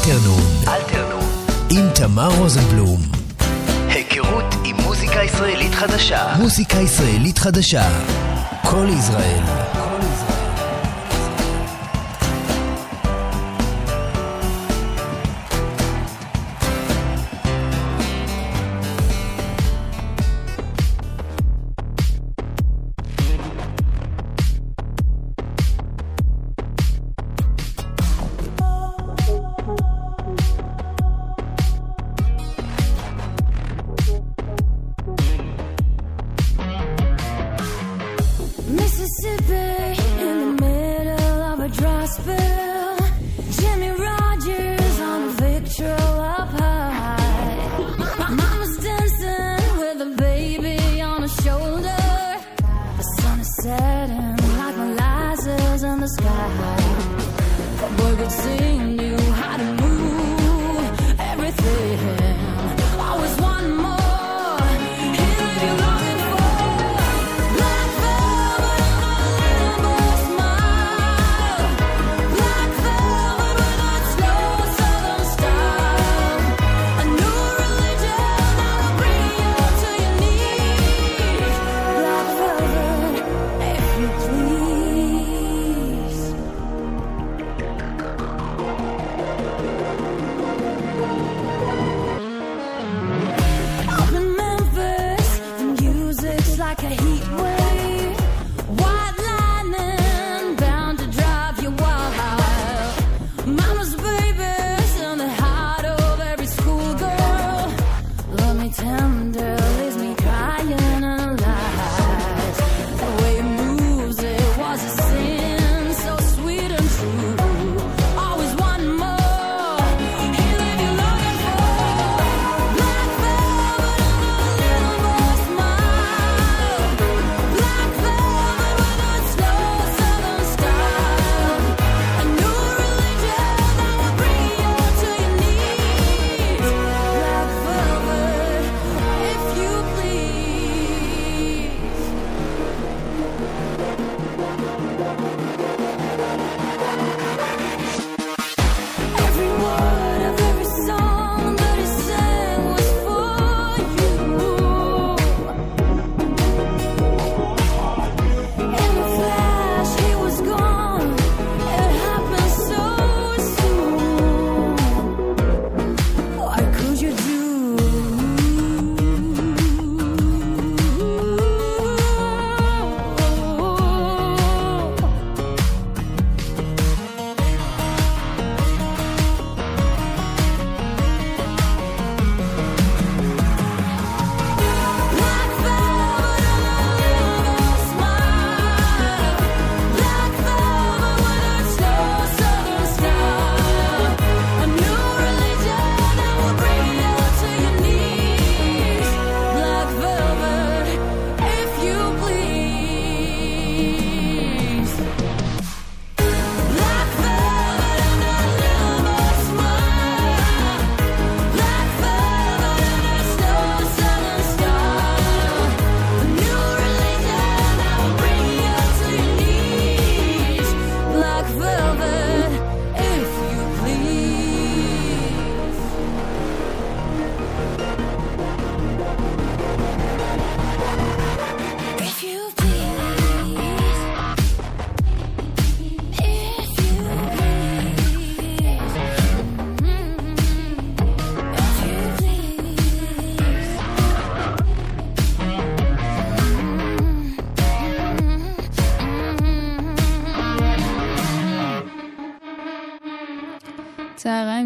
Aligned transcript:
אלתרנון. 0.00 0.42
אלתרנון. 0.68 1.30
עם 1.70 1.88
תמר 1.94 2.28
רוזנבלום. 2.38 3.00
היכרות 3.88 4.54
עם 4.64 4.76
מוזיקה 4.76 5.22
ישראלית 5.24 5.74
חדשה. 5.74 6.36
מוזיקה 6.38 6.76
ישראלית 6.76 7.38
חדשה. 7.38 7.88
כל 8.62 8.86
ישראל. 8.98 9.69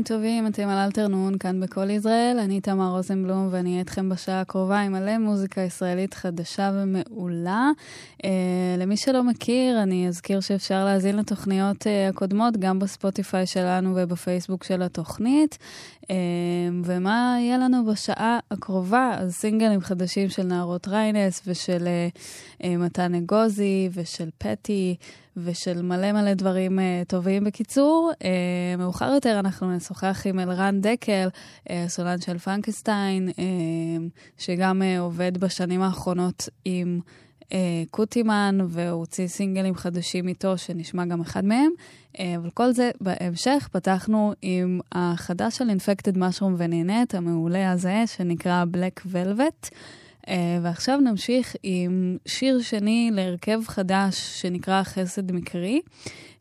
טובים, 0.04 0.46
אתם 0.46 0.68
על 0.68 0.78
אלתרנון, 0.78 1.38
כאן 1.38 1.60
בכל 1.60 1.90
ישראל. 1.90 2.36
אני 2.38 2.60
תמר 2.60 2.90
רוזנבלום 2.90 3.48
ואני 3.50 3.68
אהיה 3.68 3.80
איתכם 3.80 4.08
בשעה 4.08 4.40
הקרובה 4.40 4.80
עם 4.80 4.92
מלא 4.92 5.18
מוזיקה 5.18 5.60
ישראלית 5.60 6.14
חדשה 6.14 6.70
ומעולה. 6.74 7.70
Uh, 8.22 8.26
למי 8.78 8.96
שלא 8.96 9.22
מכיר, 9.22 9.82
אני 9.82 10.08
אזכיר 10.08 10.40
שאפשר 10.40 10.84
להאזין 10.84 11.16
לתוכניות 11.16 11.82
uh, 11.82 12.10
הקודמות, 12.10 12.56
גם 12.56 12.78
בספוטיפיי 12.78 13.46
שלנו 13.46 13.92
ובפייסבוק 13.96 14.64
של 14.64 14.82
התוכנית. 14.82 15.58
Uh, 16.02 16.06
ומה 16.84 17.36
יהיה 17.40 17.58
לנו 17.58 17.86
בשעה 17.86 18.38
הקרובה? 18.50 19.14
אז 19.18 19.34
סינגלים 19.34 19.80
חדשים 19.80 20.28
של 20.28 20.42
נערות 20.42 20.88
ריינס 20.88 21.42
ושל 21.46 21.88
uh, 22.60 22.66
מתן 22.78 23.14
אגוזי 23.14 23.88
ושל 23.92 24.28
פטי. 24.38 24.96
ושל 25.36 25.82
מלא 25.82 26.12
מלא 26.12 26.34
דברים 26.34 26.78
uh, 26.78 26.82
טובים. 27.08 27.44
בקיצור, 27.44 28.12
uh, 28.12 28.24
מאוחר 28.78 29.10
יותר 29.14 29.38
אנחנו 29.38 29.76
נשוחח 29.76 30.22
עם 30.26 30.40
אלרן 30.40 30.80
דקל, 30.80 31.28
uh, 31.68 31.70
סולן 31.88 32.20
של 32.20 32.38
פנקסטיין, 32.38 33.28
uh, 33.28 33.32
שגם 34.38 34.82
uh, 34.82 35.00
עובד 35.00 35.38
בשנים 35.38 35.82
האחרונות 35.82 36.48
עם... 36.64 37.00
אה, 37.52 37.82
קוטימן, 37.90 38.58
והוא 38.68 39.00
הוציא 39.00 39.26
סינגלים 39.26 39.74
חדשים 39.74 40.28
איתו, 40.28 40.58
שנשמע 40.58 41.04
גם 41.04 41.20
אחד 41.20 41.44
מהם. 41.44 41.70
אה, 42.18 42.36
אבל 42.36 42.50
כל 42.50 42.72
זה 42.72 42.90
בהמשך, 43.00 43.68
פתחנו 43.72 44.32
עם 44.42 44.80
החדש 44.92 45.58
של 45.58 45.64
Infected 45.70 46.16
Mushroom 46.16 46.52
ונהנית, 46.56 47.14
המעולה 47.14 47.72
הזה, 47.72 48.02
שנקרא 48.06 48.64
Black 48.72 49.06
Velvet. 49.06 49.74
Uh, 50.24 50.28
ועכשיו 50.62 51.00
נמשיך 51.00 51.56
עם 51.62 52.16
שיר 52.26 52.60
שני 52.60 53.10
להרכב 53.12 53.60
חדש 53.66 54.40
שנקרא 54.40 54.82
חסד 54.82 55.32
מקרי. 55.32 55.80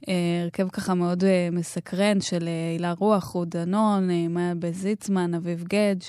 Uh, 0.02 0.10
הרכב 0.44 0.70
ככה 0.70 0.94
מאוד 0.94 1.24
uh, 1.24 1.28
מסקרן 1.52 2.22
של 2.22 2.50
הילה 2.74 2.94
רוח, 2.98 3.24
רות 3.24 3.50
דנון, 3.50 4.10
מאיה 4.30 4.56
בזיצמן, 4.56 5.34
אביב 5.34 5.64
גדג'. 5.64 6.02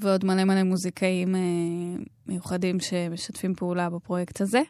ועוד 0.00 0.24
מלא 0.24 0.44
מלא 0.44 0.62
מוזיקאים 0.62 1.34
אה, 1.34 1.40
מיוחדים 2.26 2.80
שמשתפים 2.80 3.54
פעולה 3.54 3.90
בפרויקט 3.90 4.40
הזה. 4.40 4.62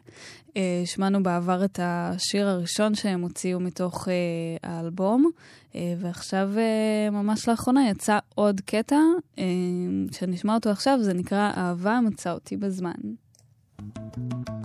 אה, 0.57 0.81
שמענו 0.85 1.23
בעבר 1.23 1.65
את 1.65 1.79
השיר 1.83 2.47
הראשון 2.47 2.95
שהם 2.95 3.21
הוציאו 3.21 3.59
מתוך 3.59 4.07
אה, 4.07 4.13
האלבום, 4.69 5.29
אה, 5.75 5.93
ועכשיו, 5.99 6.49
אה, 6.57 7.09
ממש 7.09 7.49
לאחרונה, 7.49 7.89
יצא 7.89 8.19
עוד 8.35 8.61
קטע, 8.61 8.99
אה, 9.39 9.43
שנשמע 10.11 10.53
אותו 10.53 10.69
עכשיו, 10.69 10.99
זה 11.01 11.13
נקרא 11.13 11.51
אהבה 11.57 11.99
מצא 12.01 12.31
אותי 12.31 12.57
בזמן. 12.57 12.91
late 13.81 14.60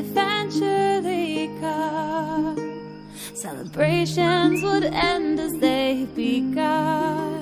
eventually 0.00 1.50
come. 1.60 3.06
Celebrations 3.34 4.62
would 4.62 4.84
end 4.84 5.38
as 5.38 5.52
they 5.58 6.06
begun. 6.14 7.38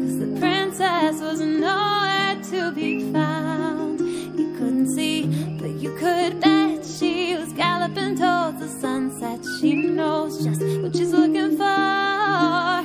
Cause 0.00 0.18
the 0.24 0.30
princess 0.38 1.20
was 1.20 1.40
nowhere 1.40 2.36
to 2.52 2.72
be 2.72 3.10
found. 3.12 4.00
You 4.38 4.48
couldn't 4.58 4.90
see, 4.94 5.26
but 5.60 5.72
you 5.82 5.90
could 5.96 6.40
bet 6.40 6.84
she 6.84 7.36
was 7.36 7.52
galloping 7.54 8.16
towards 8.16 8.60
the 8.60 8.68
sunset. 8.80 9.40
She 9.60 9.74
knows 9.74 10.44
just 10.44 10.62
what 10.82 10.94
she's 10.96 11.12
looking 11.12 11.56
for, 11.56 12.80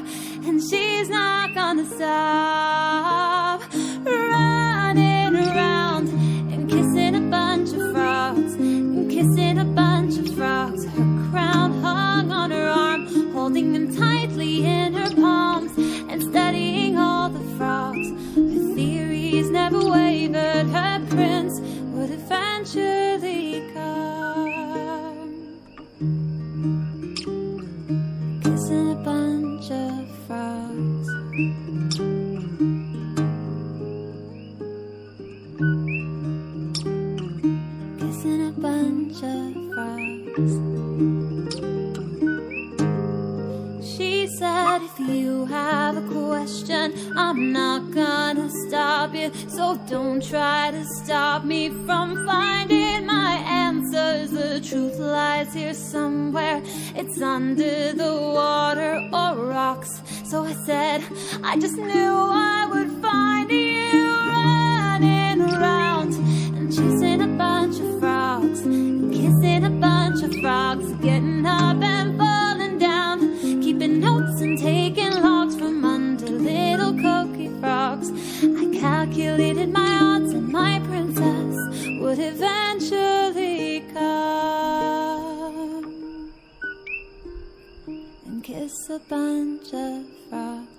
and 0.48 0.62
she's 0.70 1.10
not 1.10 1.54
gonna 1.54 1.86
stop 1.86 3.45
I'm 47.16 47.52
not 47.52 47.92
gonna 47.92 48.50
stop 48.68 49.14
you. 49.16 49.32
So 49.48 49.78
don't 49.90 50.22
try 50.24 50.72
to 50.72 50.84
stop 50.86 51.44
me 51.44 51.70
from 51.86 52.26
finding 52.26 53.06
my 53.06 53.36
answers. 53.48 54.32
The 54.32 54.62
truth 54.62 54.98
lies 55.00 55.54
here 55.54 55.74
somewhere. 55.74 56.62
It's 56.96 57.22
under 57.22 57.94
the 57.94 58.14
water 58.14 59.10
or 59.12 59.48
rocks. 59.48 60.02
So 60.26 60.46
I 60.46 60.54
said, 60.66 61.04
I 61.44 61.58
just 61.58 61.78
knew 61.78 62.14
I 62.54 62.68
would 62.72 62.92
find 63.02 63.50
you 63.50 64.18
running 64.38 65.42
around 65.42 66.14
and 66.56 66.70
chasing 66.76 67.22
a 67.22 67.28
bunch 67.28 67.80
of 67.80 68.00
frogs, 68.00 68.62
kissing 68.62 69.64
a 69.66 69.70
bunch 69.70 70.24
of 70.24 70.34
frogs, 70.42 70.92
getting 71.04 71.46
up 71.46 71.82
and 71.82 72.18
falling 72.18 72.35
frogs. 77.66 78.12
I 78.44 78.66
calculated 78.80 79.74
my 79.74 79.98
odds, 80.00 80.32
and 80.34 80.48
my 80.50 80.80
princess 80.86 81.56
would 82.00 82.20
eventually 82.20 83.80
come 83.92 84.32
and 88.28 88.44
kiss 88.44 88.90
a 88.92 89.00
bunch 89.10 89.74
of 89.74 90.06
frogs. 90.30 90.75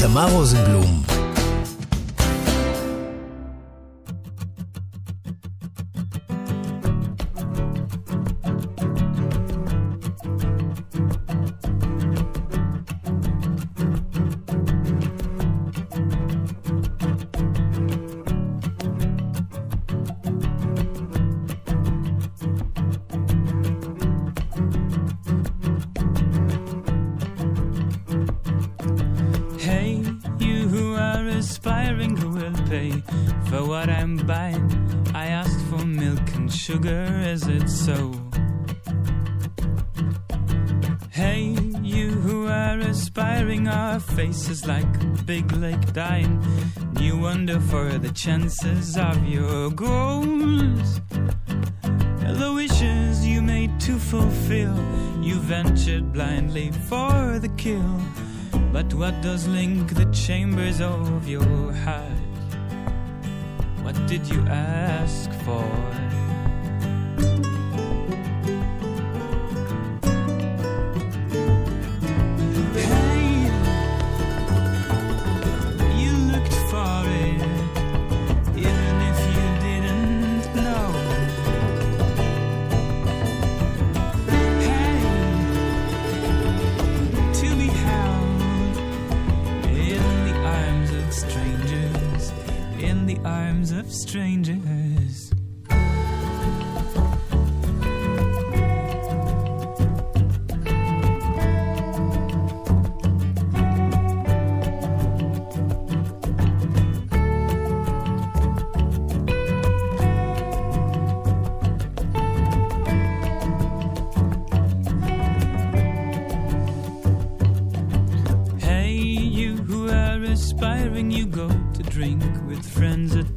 תמר 0.00 0.30
רוזנבלום. 0.32 1.19
Faces 44.30 44.64
like 44.64 45.02
a 45.02 45.22
big 45.24 45.50
lake 45.50 45.92
dying. 45.92 46.40
You 47.00 47.18
wonder 47.18 47.58
for 47.58 47.98
the 47.98 48.10
chances 48.10 48.96
of 48.96 49.16
your 49.26 49.70
goals. 49.70 51.00
The 52.42 52.52
wishes 52.54 53.26
you 53.26 53.42
made 53.42 53.80
to 53.80 53.98
fulfill, 53.98 54.76
you 55.20 55.34
ventured 55.40 56.12
blindly 56.12 56.70
for 56.88 57.40
the 57.40 57.52
kill. 57.56 58.00
But 58.72 58.94
what 58.94 59.20
does 59.20 59.48
link 59.48 59.94
the 59.94 60.08
chambers 60.12 60.80
of 60.80 61.26
your 61.26 61.72
heart? 61.84 62.28
What 63.82 63.96
did 64.06 64.28
you 64.28 64.42
ask 64.46 65.28
for? 65.44 66.09
Strangers. 93.90 95.32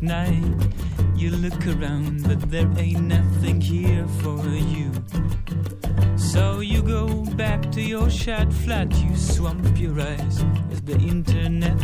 Night. 0.03 0.43
You 1.15 1.31
look 1.31 1.65
around, 1.67 2.24
but 2.27 2.41
there 2.51 2.69
ain't 2.77 3.03
nothing 3.03 3.62
here 3.62 4.05
for 4.22 4.45
you. 4.48 4.91
So 6.17 6.60
you 6.60 6.81
go 6.81 7.24
back 7.36 7.72
to 7.72 7.81
your 7.81 8.10
shad 8.10 8.53
flat, 8.53 8.93
you 9.03 9.15
swamp 9.15 9.79
your 9.79 10.00
eyes 10.01 10.43
with 10.69 10.86
the 10.86 10.98
internet, 10.98 11.77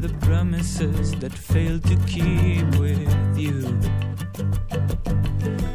the 0.00 0.14
promises 0.20 1.12
that 1.16 1.32
failed 1.32 1.82
to 1.84 1.96
keep 2.06 2.64
with 2.78 3.38
you. 3.38 3.60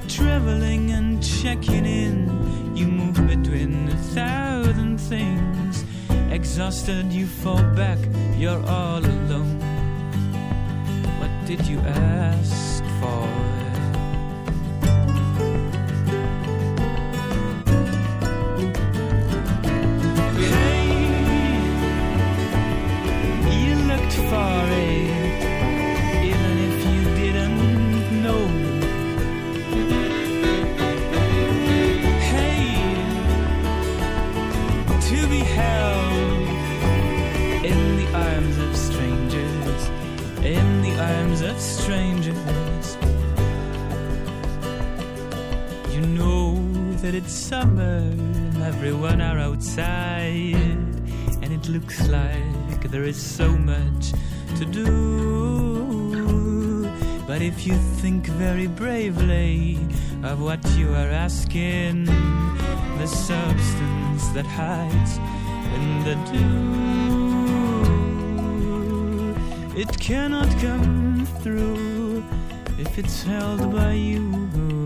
Traveling 0.08 0.91
and 0.91 1.22
checking 1.22 1.86
in. 1.86 2.75
You 2.75 2.88
move 2.88 3.27
between 3.27 3.89
a 3.89 3.98
thousand 4.15 4.98
things. 4.98 5.84
Exhausted, 6.32 7.12
you 7.12 7.27
fall 7.27 7.63
back, 7.75 8.00
you're 8.38 8.63
all 8.68 9.03
alone 9.03 9.59
did 11.50 11.65
you 11.65 11.79
ask 11.79 12.84
for? 13.00 13.27
Hey, 20.38 20.91
you 23.65 23.75
looked 23.88 24.13
for 24.29 24.74
it. 24.74 24.88
It's 47.16 47.34
summer, 47.34 48.00
everyone 48.63 49.22
are 49.22 49.39
outside, 49.39 50.54
and 51.42 51.51
it 51.51 51.68
looks 51.70 52.08
like 52.10 52.92
there 52.92 53.04
is 53.04 53.20
so 53.20 53.50
much 53.50 54.12
to 54.58 54.66
do. 54.66 54.86
But 57.25 57.42
if 57.42 57.66
you 57.66 57.75
think 58.01 58.28
very 58.28 58.68
bravely 58.68 59.78
of 60.24 60.42
what 60.42 60.63
you 60.78 60.94
are 60.94 61.10
asking, 61.10 62.06
the 62.06 63.08
substance 63.08 64.28
that 64.36 64.46
hides 64.46 65.18
in 65.75 66.04
the 66.04 66.16
dew, 69.74 69.82
it 69.82 70.00
cannot 70.00 70.50
come 70.60 71.25
through 71.42 72.24
if 72.78 72.98
it's 72.98 73.24
held 73.24 73.72
by 73.72 73.94
you. 73.94 74.78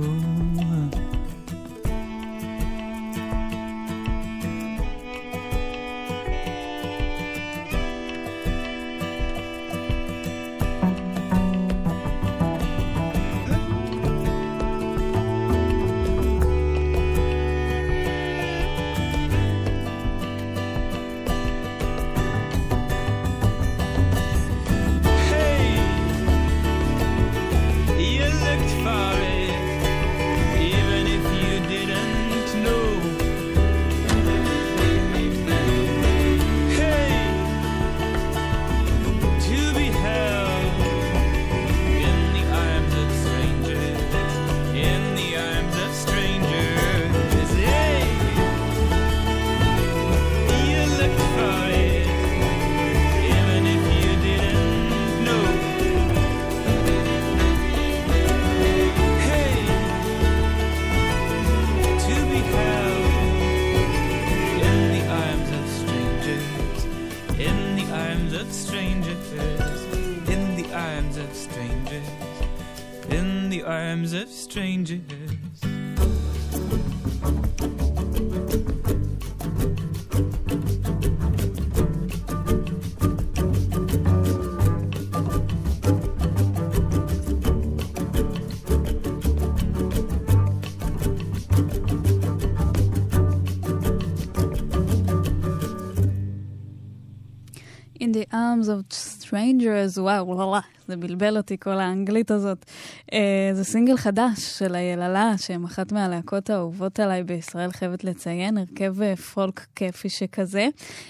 Arms 98.33 98.67
of 98.67 98.93
Strangers, 98.93 99.99
וואו, 100.01 100.27
וואו, 100.27 100.55
זה 100.87 100.97
בלבל 100.97 101.37
אותי 101.37 101.57
כל 101.59 101.79
האנגלית 101.79 102.31
הזאת. 102.31 102.65
Uh, 103.11 103.13
זה 103.53 103.63
סינגל 103.63 103.97
חדש 103.97 104.59
של 104.59 104.75
היללה, 104.75 105.33
שהם 105.37 105.63
אחת 105.63 105.91
מהלהקות 105.91 106.49
האהובות 106.49 106.99
עליי 106.99 107.23
בישראל, 107.23 107.71
חייבת 107.71 108.03
לציין, 108.03 108.57
הרכב 108.57 109.01
uh, 109.01 109.15
פולק 109.15 109.65
כיפי 109.75 110.09
שכזה. 110.09 110.67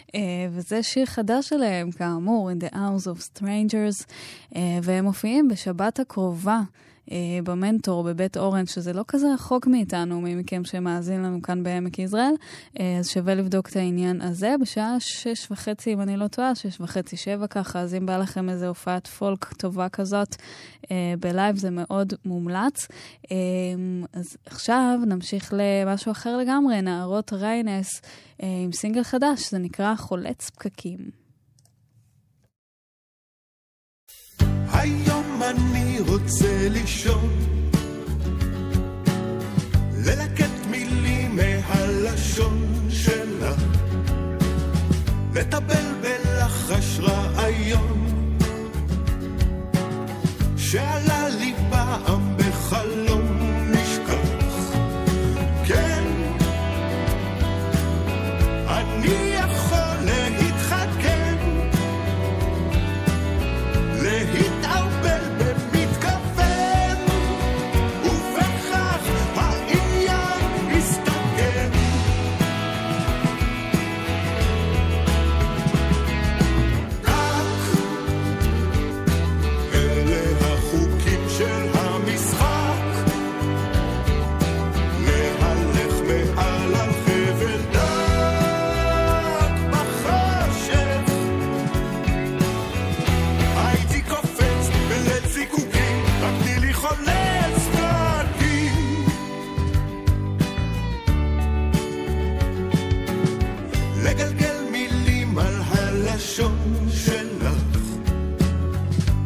Uh, 0.08 0.16
וזה 0.52 0.84
שיר 0.84 1.06
חדש 1.06 1.50
שלהם, 1.50 1.92
כאמור, 1.92 2.52
In 2.52 2.64
the 2.64 2.74
Arms 2.74 3.08
of 3.08 3.38
Strangers, 3.38 4.06
uh, 4.54 4.58
והם 4.84 5.06
מופיעים 5.06 5.48
בשבת 5.48 6.00
הקרובה. 6.00 6.62
אה, 7.12 7.40
במנטור 7.44 8.04
בבית 8.04 8.38
אורן, 8.38 8.66
שזה 8.66 8.94
לא 8.94 9.04
כזה 9.08 9.34
רחוק 9.34 9.68
מאיתנו, 9.68 10.22
מי 10.22 10.36
מכם 10.36 10.64
שמאזין 10.64 11.24
לנו 11.24 11.42
כאן 11.42 11.64
בעמק 11.64 12.00
יזרעאל, 12.00 12.34
אה, 12.80 12.98
אז 13.00 13.10
שווה 13.10 13.36
לבדוק 13.36 13.70
את 13.70 13.76
העניין 13.76 14.22
הזה 14.22 14.56
בשעה 14.62 15.00
שש 15.00 15.52
וחצי, 15.52 15.94
אם 15.94 16.02
אני 16.02 16.18
לא 16.18 16.28
טועה, 16.28 16.56
שש 16.56 16.82
וחצי, 16.82 17.18
שבע 17.18 17.48
ככה, 17.48 17.80
אז 17.80 17.96
אם 17.96 18.06
בא 18.06 18.18
לכם 18.18 18.50
איזה 18.50 18.68
הופעת 18.68 19.08
פולק 19.08 19.54
טובה 19.54 19.90
כזאת 19.90 20.36
אה, 20.92 21.14
ב 21.20 21.26
live, 21.26 21.56
זה 21.58 21.70
מאוד 21.70 22.14
מומלץ. 22.26 22.88
אז 24.14 24.38
עכשיו 24.46 25.00
נמשיך 25.08 25.54
למשהו 25.58 26.12
אחר 26.12 26.38
לגמרי, 26.38 26.82
נערות 26.82 27.34
ריינס 27.34 28.02
עם 28.40 28.72
סינגל 28.72 29.04
חדש, 29.04 29.52
זה 29.52 29.58
נקרא 29.58 29.96
חולץ 29.96 30.50
פקקים. 30.50 31.23
היום 34.74 35.42
אני 35.44 36.00
רוצה 36.08 36.68
לישון, 36.70 37.30
ללקט 40.06 40.66
מילים 40.70 41.36
מהלשון 41.36 42.88
שלך, 42.90 43.62
לטבל 45.34 45.86
בלחש 46.02 47.00
רעיון, 47.00 48.08
שעלה 50.58 51.30
לי 51.30 51.54
פעם 51.70 52.38
בחלום 52.38 52.43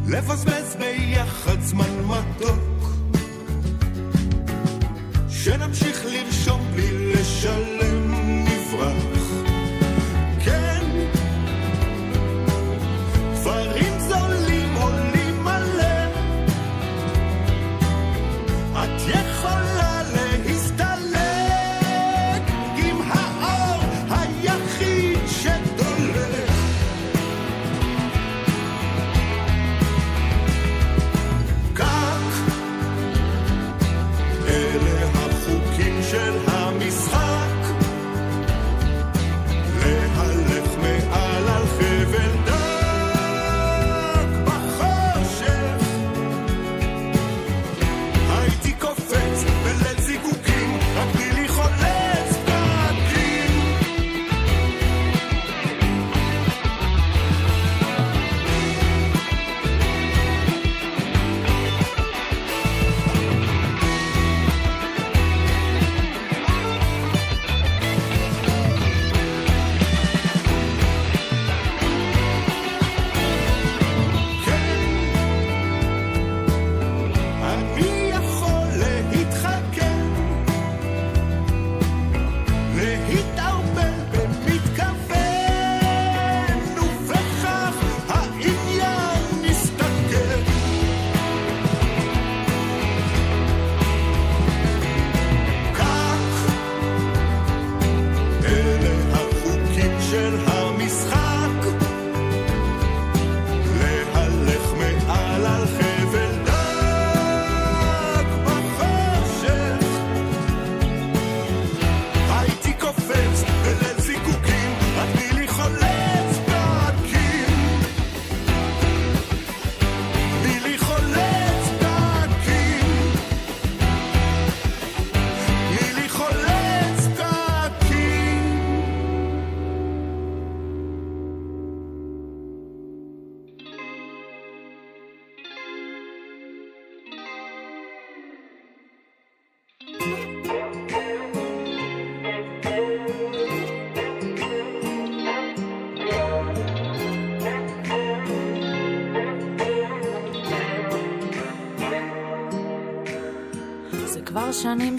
לבזבז 0.07 0.75
ביחד 0.79 1.61
זמן 1.61 2.05
מתוק. 2.05 2.89
שנמשיך 5.29 6.05
לראות 6.05 6.27
לנשום 6.27 6.71
בלי 6.75 7.06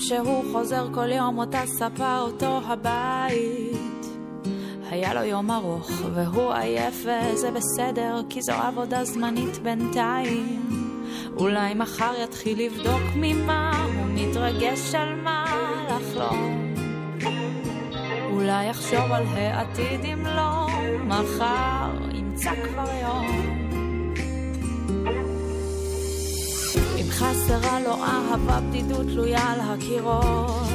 שהוא 0.00 0.44
חוזר 0.52 0.86
כל 0.94 1.12
יום 1.12 1.38
אותה 1.38 1.60
ספה, 1.66 2.18
אותו 2.18 2.60
הבית. 2.64 4.06
היה 4.90 5.14
לו 5.14 5.22
יום 5.22 5.50
ארוך 5.50 5.90
והוא 6.14 6.52
עייף 6.52 6.94
וזה 7.04 7.50
בסדר, 7.50 8.20
כי 8.30 8.42
זו 8.42 8.52
עבודה 8.52 9.04
זמנית 9.04 9.58
בינתיים. 9.58 10.62
אולי 11.36 11.74
מחר 11.74 12.12
יתחיל 12.24 12.66
לבדוק 12.66 13.02
ממה 13.16 13.84
הוא 13.94 14.06
מתרגש 14.14 14.94
על 14.94 15.14
מה 15.14 15.44
לחלום. 15.88 16.74
אולי 18.32 18.64
יחשוב 18.64 19.12
על 19.12 19.24
העתיד 19.26 20.04
אם 20.04 20.26
לא, 20.26 20.66
מחר 21.06 21.90
ימצא 22.14 22.50
כבר 22.54 22.90
יום. 23.02 23.57
חסרה 27.18 27.80
לו 27.80 27.94
אהבה, 28.04 28.60
בדידות 28.60 29.06
תלויה 29.06 29.52
על 29.52 29.60
הקירות. 29.60 30.68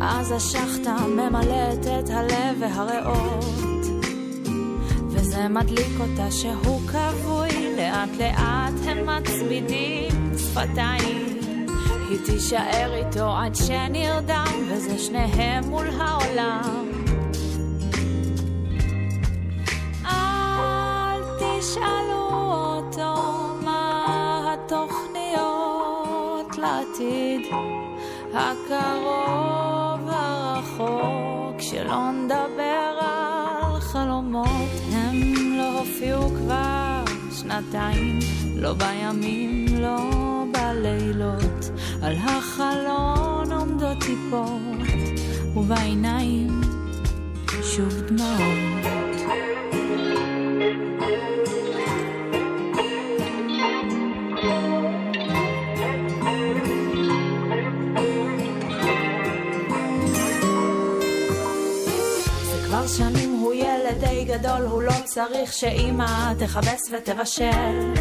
אז 0.00 0.32
השחטה 0.32 0.96
ממלאת 1.06 1.86
את 1.86 2.10
הלב 2.10 2.56
והריאות, 2.60 3.86
וזה 5.08 5.48
מדליק 5.48 6.00
אותה 6.00 6.30
שהוא 6.30 6.80
כבוי, 6.88 7.76
לאט 7.76 8.08
לאט 8.18 8.86
הם 8.86 9.06
מצמידים 9.06 10.32
שפתיים. 10.38 11.38
היא 12.08 12.18
תישאר 12.24 12.94
איתו 12.94 13.36
עד 13.36 13.54
שנרדם, 13.54 14.68
וזה 14.68 14.98
שניהם 14.98 15.64
מול 15.64 15.86
העולם. 15.98 16.90
אל 20.04 21.22
תשאלו 21.38 22.23
לעתיד 26.94 27.46
הקרוב 28.34 30.08
הרחוק 30.08 31.60
שלא 31.60 32.10
נדבר 32.10 32.98
על 33.00 33.80
חלומות. 33.80 34.70
הם 34.92 35.16
לא 35.58 35.78
הופיעו 35.78 36.28
כבר 36.28 37.04
שנתיים 37.32 38.18
לא 38.56 38.72
בימים 38.72 39.66
לא 39.82 39.98
בלילות. 40.52 41.70
על 42.02 42.14
החלון 42.16 43.52
עומדות 43.52 43.98
טיפות 44.00 44.88
ובעיניים 45.56 46.60
שוב 47.62 48.00
דמעות 48.00 48.73
גדול, 64.38 64.62
הוא 64.62 64.82
לא 64.82 64.92
צריך 65.04 65.52
שאימא 65.52 66.32
תכבס 66.38 66.80
ותבשל. 66.92 67.94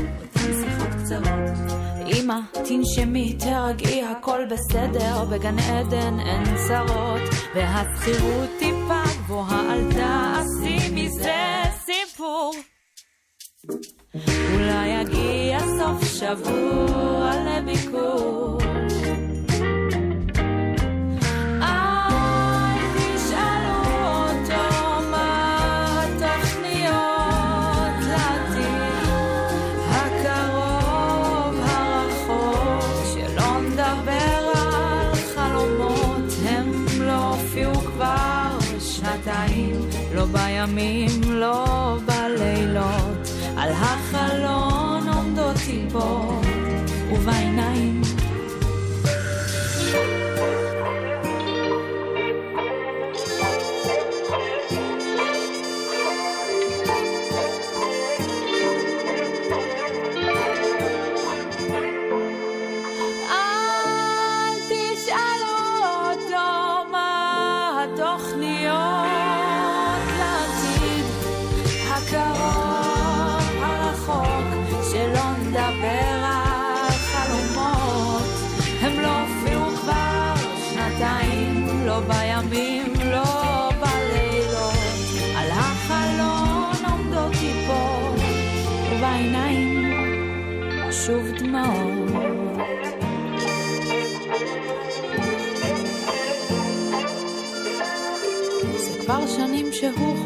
אמא, 2.07 2.39
תנשמי, 2.51 3.33
תרגעי, 3.33 4.03
הכל 4.03 4.41
בסדר, 4.45 5.25
בגן 5.25 5.59
עדן 5.59 6.19
אין 6.19 6.43
צרות, 6.67 7.21
והשכירות 7.55 8.49
טיפה 8.59 9.03
גבוהה 9.23 9.73
אל 9.73 9.93
תעשי 9.93 10.89
מזה 10.93 11.63
סיפור. 11.85 12.53
אולי 14.53 14.87
יגיע 14.87 15.59
סוף 15.59 16.03
שבוע 16.03 17.31
לביקור. 17.45 18.62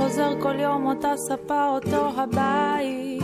חוזר 0.07 0.31
כל 0.41 0.59
יום 0.59 0.85
אותה 0.85 1.11
ספה, 1.17 1.67
אותו 1.67 2.09
הבית. 2.17 3.23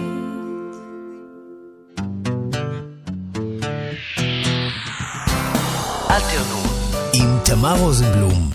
אלתרנון 6.12 6.68
עם 7.14 7.40
תמר 7.46 7.76
רוזנבלום 7.80 8.50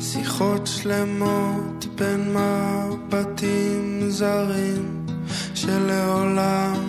שיחות 0.00 0.66
שלמות 0.66 1.86
בין 1.96 2.36
מבטים 2.36 4.00
זרים 4.08 5.06
שלעולם 5.54 6.87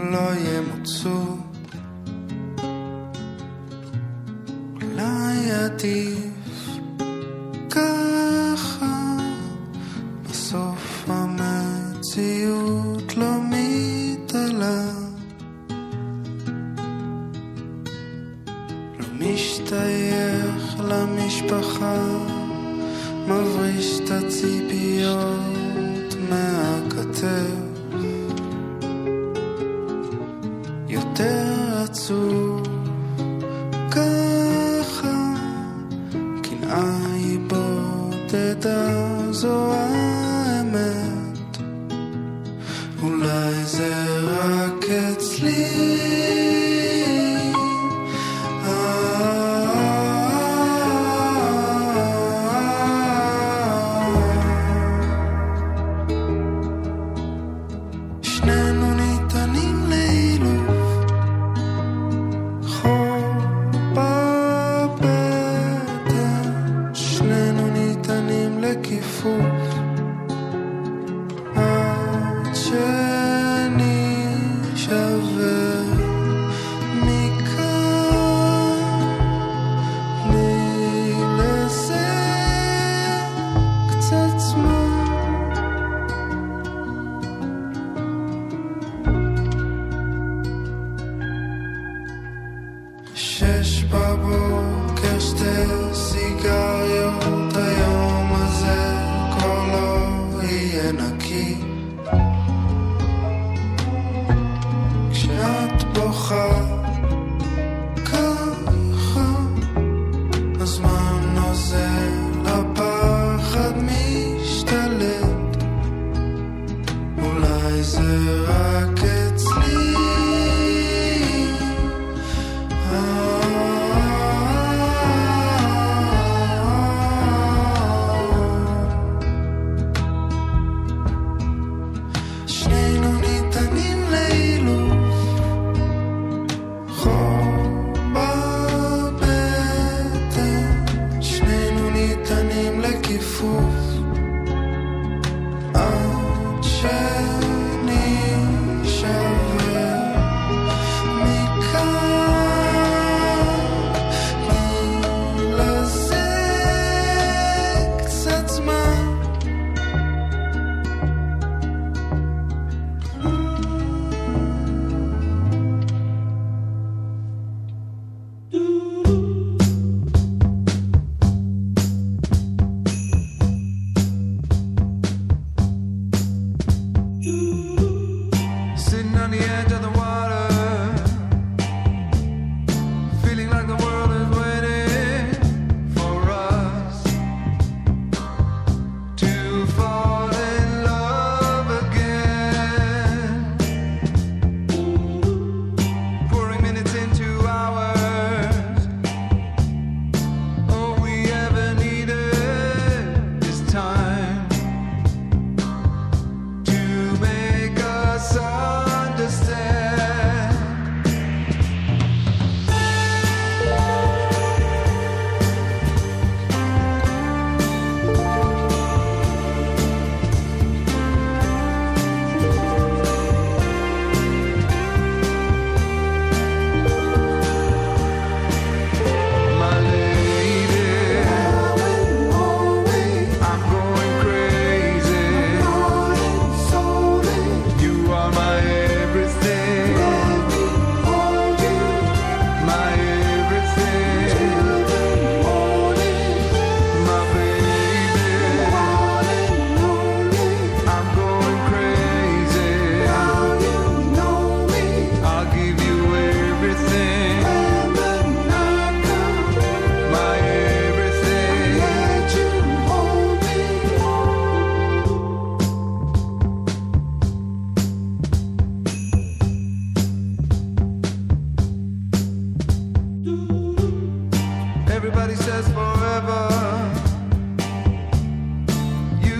לא 0.00 0.30
ימוצו. 0.34 1.36
אולי 4.82 5.50
עדיף 5.50 6.19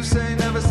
you 0.01 0.05
say 0.07 0.35
never 0.37 0.70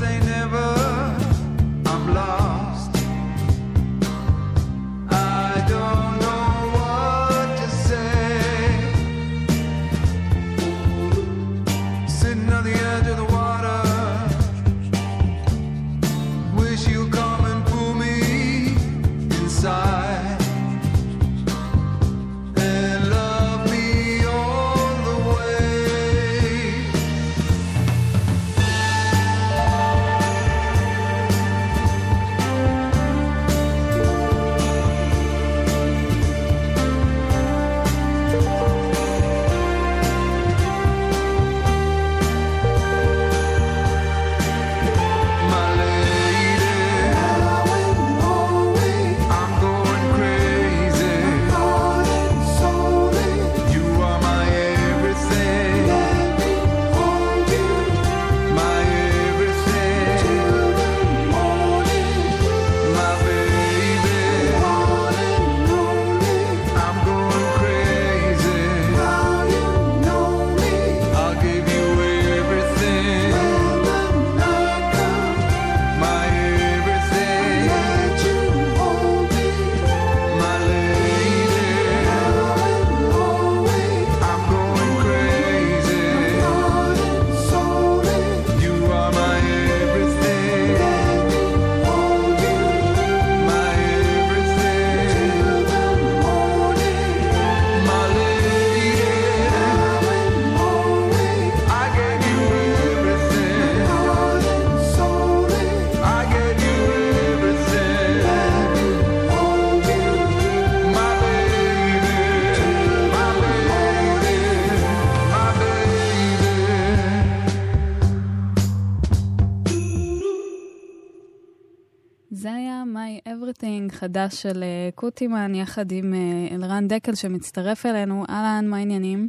Everything 123.60 123.94
חדש 123.94 124.34
של 124.42 124.64
uh, 124.64 124.96
קוטימן, 124.96 125.56
יחד 125.56 125.92
עם 125.92 126.14
uh, 126.14 126.54
אלרן 126.56 126.88
דקל 126.88 127.16
שמצטרף 127.16 127.86
אלינו. 127.86 128.26
אהלן, 128.30 128.70
מה 128.70 128.78
העניינים? 128.78 129.28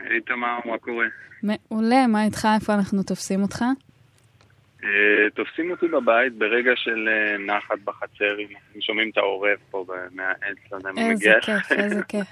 היי 0.00 0.20
תמר, 0.20 0.58
מה 0.64 0.78
קורה? 0.78 1.06
מעולה, 1.42 2.06
מה 2.06 2.24
איתך? 2.24 2.48
איפה 2.54 2.74
אנחנו 2.74 3.02
תופסים 3.02 3.42
אותך? 3.42 3.64
Uh, 4.80 4.84
תופסים 5.34 5.70
אותי 5.70 5.88
בבית 5.88 6.34
ברגע 6.34 6.72
של 6.76 7.08
נחת 7.46 7.78
בחצר, 7.84 8.38
אם 8.74 8.80
שומעים 8.80 9.10
את 9.10 9.18
העורב 9.18 9.58
פה 9.70 9.84
מהעץ, 10.10 10.56
לא 10.72 10.76
יודע 10.76 10.90
מה 10.92 11.08
מגיע. 11.08 11.34
איזה 11.34 11.40
כיף, 11.42 11.72
איזה 11.72 12.02
כיף. 12.08 12.26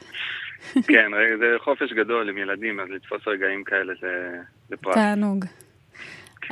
כן, 0.74 1.10
זה 1.38 1.56
חופש 1.58 1.92
גדול 1.92 2.28
עם 2.28 2.38
ילדים, 2.38 2.80
אז 2.80 2.88
לתפוס 2.90 3.28
רגעים 3.28 3.64
כאלה 3.64 3.92
זה, 4.00 4.38
זה 4.68 4.76
פרט. 4.76 4.94
תענוג. 4.94 5.44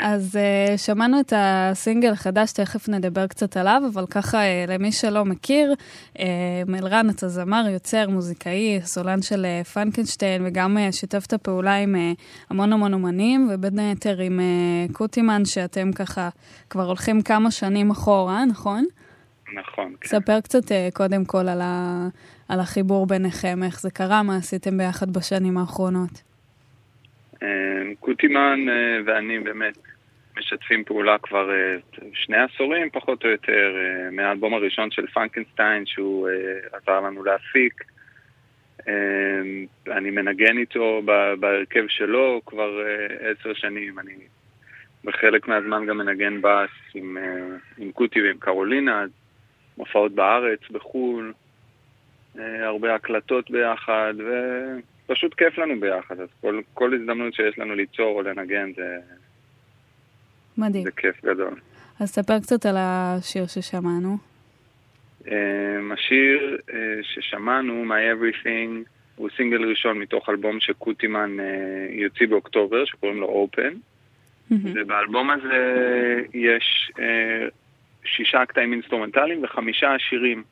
אז 0.01 0.36
uh, 0.36 0.78
שמענו 0.78 1.20
את 1.20 1.32
הסינגל 1.36 2.12
החדש, 2.12 2.53
תכף 2.53 2.88
נדבר 2.88 3.26
קצת 3.26 3.57
עליו, 3.57 3.82
אבל 3.92 4.07
ככה, 4.07 4.38
uh, 4.38 4.70
למי 4.70 4.92
שלא 4.92 5.24
מכיר, 5.24 5.74
uh, 6.14 6.20
מלרן, 6.66 7.11
אתה 7.11 7.28
זמר, 7.28 7.64
יוצר, 7.68 8.09
מוזיקאי, 8.09 8.80
סולן 8.84 9.22
של 9.22 9.46
uh, 9.62 9.68
פרנקנשטיין, 9.68 10.42
וגם 10.46 10.76
uh, 10.76 10.92
שיתפת 10.92 11.34
פעולה 11.34 11.74
עם 11.74 11.94
uh, 11.94 12.20
המון 12.51 12.72
המון 12.72 12.94
אומנים, 12.94 13.49
ובין 13.51 13.78
היתר 13.78 14.18
עם 14.18 14.40
uh, 14.40 14.92
קוטימן, 14.92 15.44
שאתם 15.44 15.92
ככה 15.92 16.28
כבר 16.70 16.86
הולכים 16.86 17.22
כמה 17.22 17.51
שנים 17.51 17.90
אחורה, 17.90 18.44
נכון? 18.44 18.84
נכון, 19.55 19.94
כן. 20.01 20.09
ספר 20.09 20.40
קצת 20.40 20.64
uh, 20.64 20.72
קודם 20.92 21.24
כל 21.24 21.49
על, 21.49 21.61
ה, 21.61 22.09
על 22.49 22.61
החיבור 22.61 23.07
ביניכם, 23.07 23.62
איך 23.62 23.80
זה 23.80 23.90
קרה, 23.90 24.22
מה 24.22 24.36
עשיתם 24.36 24.78
ביחד 24.78 25.11
בשנים 25.11 25.59
האחרונות. 25.59 26.28
קוטימן 28.01 28.66
ואני 29.07 29.39
באמת 29.39 29.78
משתפים 30.39 30.84
פעולה 30.84 31.18
כבר 31.18 31.51
אה, 31.51 31.76
שני 32.12 32.36
עשורים 32.36 32.91
פחות 32.91 33.24
או 33.24 33.30
יותר, 33.30 33.74
אה, 33.76 34.11
מהאלבום 34.11 34.55
הראשון 34.55 34.91
של 34.91 35.07
פנקנסטיין 35.07 35.86
שהוא 35.86 36.28
אה, 36.28 36.34
עזר 36.72 37.01
לנו 37.01 37.24
להפיק. 37.24 37.84
אני 39.86 40.11
מנגן 40.11 40.59
איתו 40.59 41.03
בהרכב 41.41 41.84
שלו 41.89 42.41
כבר 42.47 42.80
עשר 43.20 43.55
שנים, 43.55 43.99
אני 43.99 44.14
בחלק 45.05 45.49
מהזמן 45.49 45.86
גם 45.86 45.99
מנגן 45.99 46.41
בס 46.41 46.70
עם, 46.95 47.16
עם 47.78 47.93
קוטי 47.93 48.22
ועם 48.22 48.39
קרולינה, 48.39 49.05
מופעות 49.78 50.12
בארץ, 50.12 50.61
בחו"ל, 50.70 51.32
הרבה 52.39 52.95
הקלטות 52.95 53.51
ביחד, 53.51 54.14
ופשוט 55.09 55.34
כיף 55.34 55.59
לנו 55.59 55.80
ביחד, 55.80 56.20
אז 56.20 56.28
כל, 56.40 56.61
כל 56.74 56.94
הזדמנות 56.94 57.34
שיש 57.34 57.59
לנו 57.59 57.74
ליצור 57.74 58.16
או 58.16 58.22
לנגן 58.22 58.72
זה, 58.76 58.96
מדהים. 60.59 60.84
זה 60.84 60.90
כיף 60.90 61.24
גדול. 61.24 61.54
אז 62.00 62.09
ספר 62.09 62.38
קצת 62.40 62.66
על 62.66 62.74
השיר 62.78 63.46
ששמענו. 63.46 64.16
אמ, 65.24 65.30
השיר 65.92 66.59
אה, 66.68 66.72
ששמענו, 67.02 67.84
My 67.84 68.14
Everything, 68.14 68.88
הוא 69.16 69.28
סינגל 69.36 69.64
ראשון 69.64 69.98
מתוך 69.98 70.28
אלבום 70.28 70.61
שקוטימן 70.61 71.36
אה, 71.41 71.93
יוציא 71.92 72.26
באוקטובר, 72.26 72.84
שקוראים 72.84 73.20
לו 73.20 73.48
Open. 73.48 73.74
Mm-hmm. 74.52 74.54
ובאלבום 74.74 75.30
הזה 75.30 76.22
יש 76.34 76.92
אה, 76.97 77.01
שישה 78.04 78.46
קטעים 78.46 78.72
אינסטרומנטליים 78.72 79.44
וחמישה 79.44 79.98
שירים, 79.98 80.42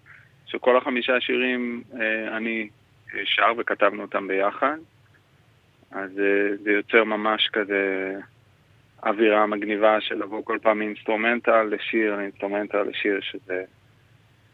שכל 0.46 0.76
החמישה 0.76 1.20
שירים 1.20 1.82
uh, 1.92 1.96
אני 2.36 2.68
שר 3.24 3.52
וכתבנו 3.58 4.02
אותם 4.02 4.28
ביחד. 4.28 4.76
אז 5.90 6.10
אה, 6.10 6.62
זה 6.62 6.70
יוצר 6.70 7.04
ממש 7.04 7.48
כזה... 7.52 8.12
אווירה 9.06 9.46
מגניבה 9.46 10.00
של 10.00 10.14
לבוא 10.14 10.44
כל 10.44 10.58
פעם 10.62 10.78
מאינסטרומנטל 10.78 11.62
לשיר, 11.62 12.16
מאינסטרומנטל 12.16 12.82
לשיר, 12.82 13.20
שזה 13.20 13.64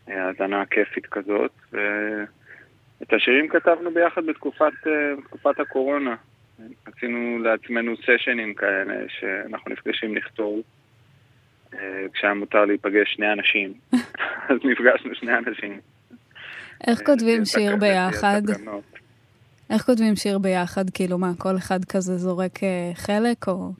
אה, 0.09 0.27
האזנה 0.27 0.67
כיפית 0.67 1.07
כזאת. 1.07 1.53
ואת 1.73 3.13
השירים 3.13 3.49
כתבנו 3.49 3.91
ביחד 3.91 4.27
בתקופת, 4.27 4.73
אה, 4.87 5.17
בתקופת 5.19 5.61
הקורונה. 5.61 6.17
עשינו 6.85 7.39
לעצמנו 7.39 7.97
סשנים 7.97 8.55
כאלה, 8.55 8.95
שאנחנו 9.09 9.73
נפגשים 9.73 10.17
לכתוב. 10.17 10.61
אה, 11.75 12.07
כשהיה 12.13 12.35
מותר 12.35 12.65
להיפגש 12.65 13.15
שני 13.15 13.33
אנשים, 13.33 13.73
אז 14.51 14.57
נפגשנו 14.65 15.15
שני 15.15 15.35
אנשים. 15.35 15.81
איך 16.87 17.01
כותבים 17.07 17.45
שיר 17.45 17.77
ביחד? 17.77 18.43
איך 19.71 19.83
כותבים 19.83 20.17
שיר 20.17 20.39
ביחד? 20.39 20.91
כאילו 20.91 21.19
מה, 21.19 21.33
כל 21.39 21.57
אחד 21.57 21.85
כזה 21.85 22.17
זורק 22.17 22.59
חלק 22.95 23.49
או... 23.49 23.73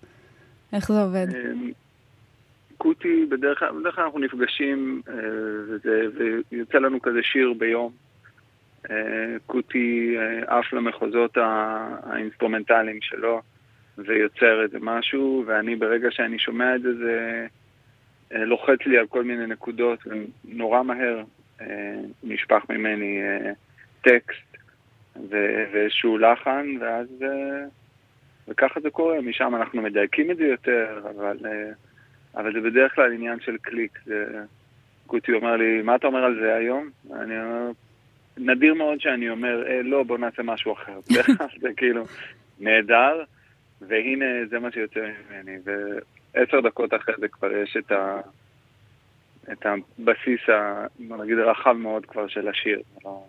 איך 0.73 0.93
זה 0.93 1.03
עובד? 1.03 1.27
אמ, 1.35 1.73
קוטי, 2.83 3.27
בדרך 3.29 3.59
כלל 3.59 3.69
אנחנו 3.87 4.19
נפגשים 4.19 5.03
אה, 5.09 5.15
וזה, 5.69 6.03
ויוצא 6.51 6.79
לנו 6.79 7.03
כזה 7.03 7.19
שיר 7.23 7.53
ביום. 7.59 7.93
אה, 8.91 9.37
קוטי 9.47 10.17
אה, 10.19 10.59
עף 10.59 10.73
למחוזות 10.73 11.37
האינסטרומנטליים 11.37 12.99
שלו 13.03 13.41
ויוצר 13.99 14.63
איזה 14.63 14.79
משהו, 14.81 15.45
ואני 15.47 15.77
ברגע 15.77 16.09
שאני 16.11 16.39
שומע 16.39 16.77
את 16.77 16.83
זה, 16.83 16.95
זה 16.95 17.37
לוחץ 18.31 18.79
לי 18.87 18.99
על 18.99 19.07
כל 19.07 19.25
מיני 19.25 19.47
נקודות, 19.47 19.99
ונורא 20.07 20.83
מהר 20.83 21.23
נשפך 22.23 22.63
ממני 22.69 23.21
טקסט 24.03 24.57
ואיזשהו 25.31 26.19
לחן, 26.19 26.67
ואז 26.81 27.09
וככה 28.49 28.81
זה 28.81 28.91
קורה, 28.91 29.21
משם 29.21 29.55
אנחנו 29.57 29.83
מדייקים 29.83 30.31
את 30.31 30.37
זה 30.37 30.45
יותר, 30.45 31.01
אבל, 31.11 31.37
אה, 31.45 31.71
אבל 32.37 32.53
זה 32.53 32.61
בדרך 32.61 32.95
כלל 32.95 33.13
עניין 33.13 33.41
של 33.41 33.57
קליק. 33.57 33.99
זה... 34.05 34.27
קוטי 35.07 35.33
אומר 35.33 35.57
לי, 35.57 35.83
מה 35.83 35.97
אתה 35.97 36.07
אומר 36.07 36.25
על 36.25 36.41
זה 36.41 36.55
היום? 36.55 36.91
אני 37.13 37.43
אומר, 37.43 37.71
נדיר 38.39 38.75
מאוד 38.75 39.01
שאני 39.01 39.31
אומר, 39.31 39.67
אה, 39.67 39.83
לא, 39.83 40.03
בוא 40.03 40.19
נעשה 40.19 40.43
משהו 40.43 40.73
אחר. 40.73 41.01
זה 41.63 41.69
כאילו 41.77 42.05
נהדר, 42.61 43.25
והנה 43.81 44.47
זה 44.49 44.59
מה 44.59 44.71
שיוצא 44.73 45.01
ממני. 45.01 45.57
ועשר 46.35 46.61
דקות 46.61 46.95
אחרי 46.95 47.15
זה 47.19 47.29
כבר 47.29 47.53
יש 47.53 47.77
את, 47.77 47.93
ה... 47.93 48.21
את 49.53 49.67
הבסיס, 49.67 50.49
ה... 50.49 50.87
בוא 50.99 51.17
נגיד, 51.17 51.39
הרחב 51.39 51.73
מאוד 51.73 52.07
כבר 52.07 52.29
של 52.29 52.49
השיר. 52.49 52.81
לא- 53.05 53.25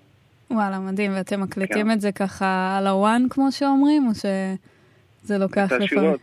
וואלה, 0.51 0.79
מדהים, 0.79 1.11
ואתם 1.15 1.41
מקליטים 1.41 1.85
כן. 1.85 1.91
את 1.91 2.01
זה 2.01 2.11
ככה 2.11 2.75
על 2.77 2.87
הוואן, 2.87 3.23
כמו 3.29 3.51
שאומרים, 3.51 4.07
או 4.07 4.15
ש... 4.15 4.25
זה 5.23 5.37
לוקח 5.37 5.71
לפעמים. 5.71 6.15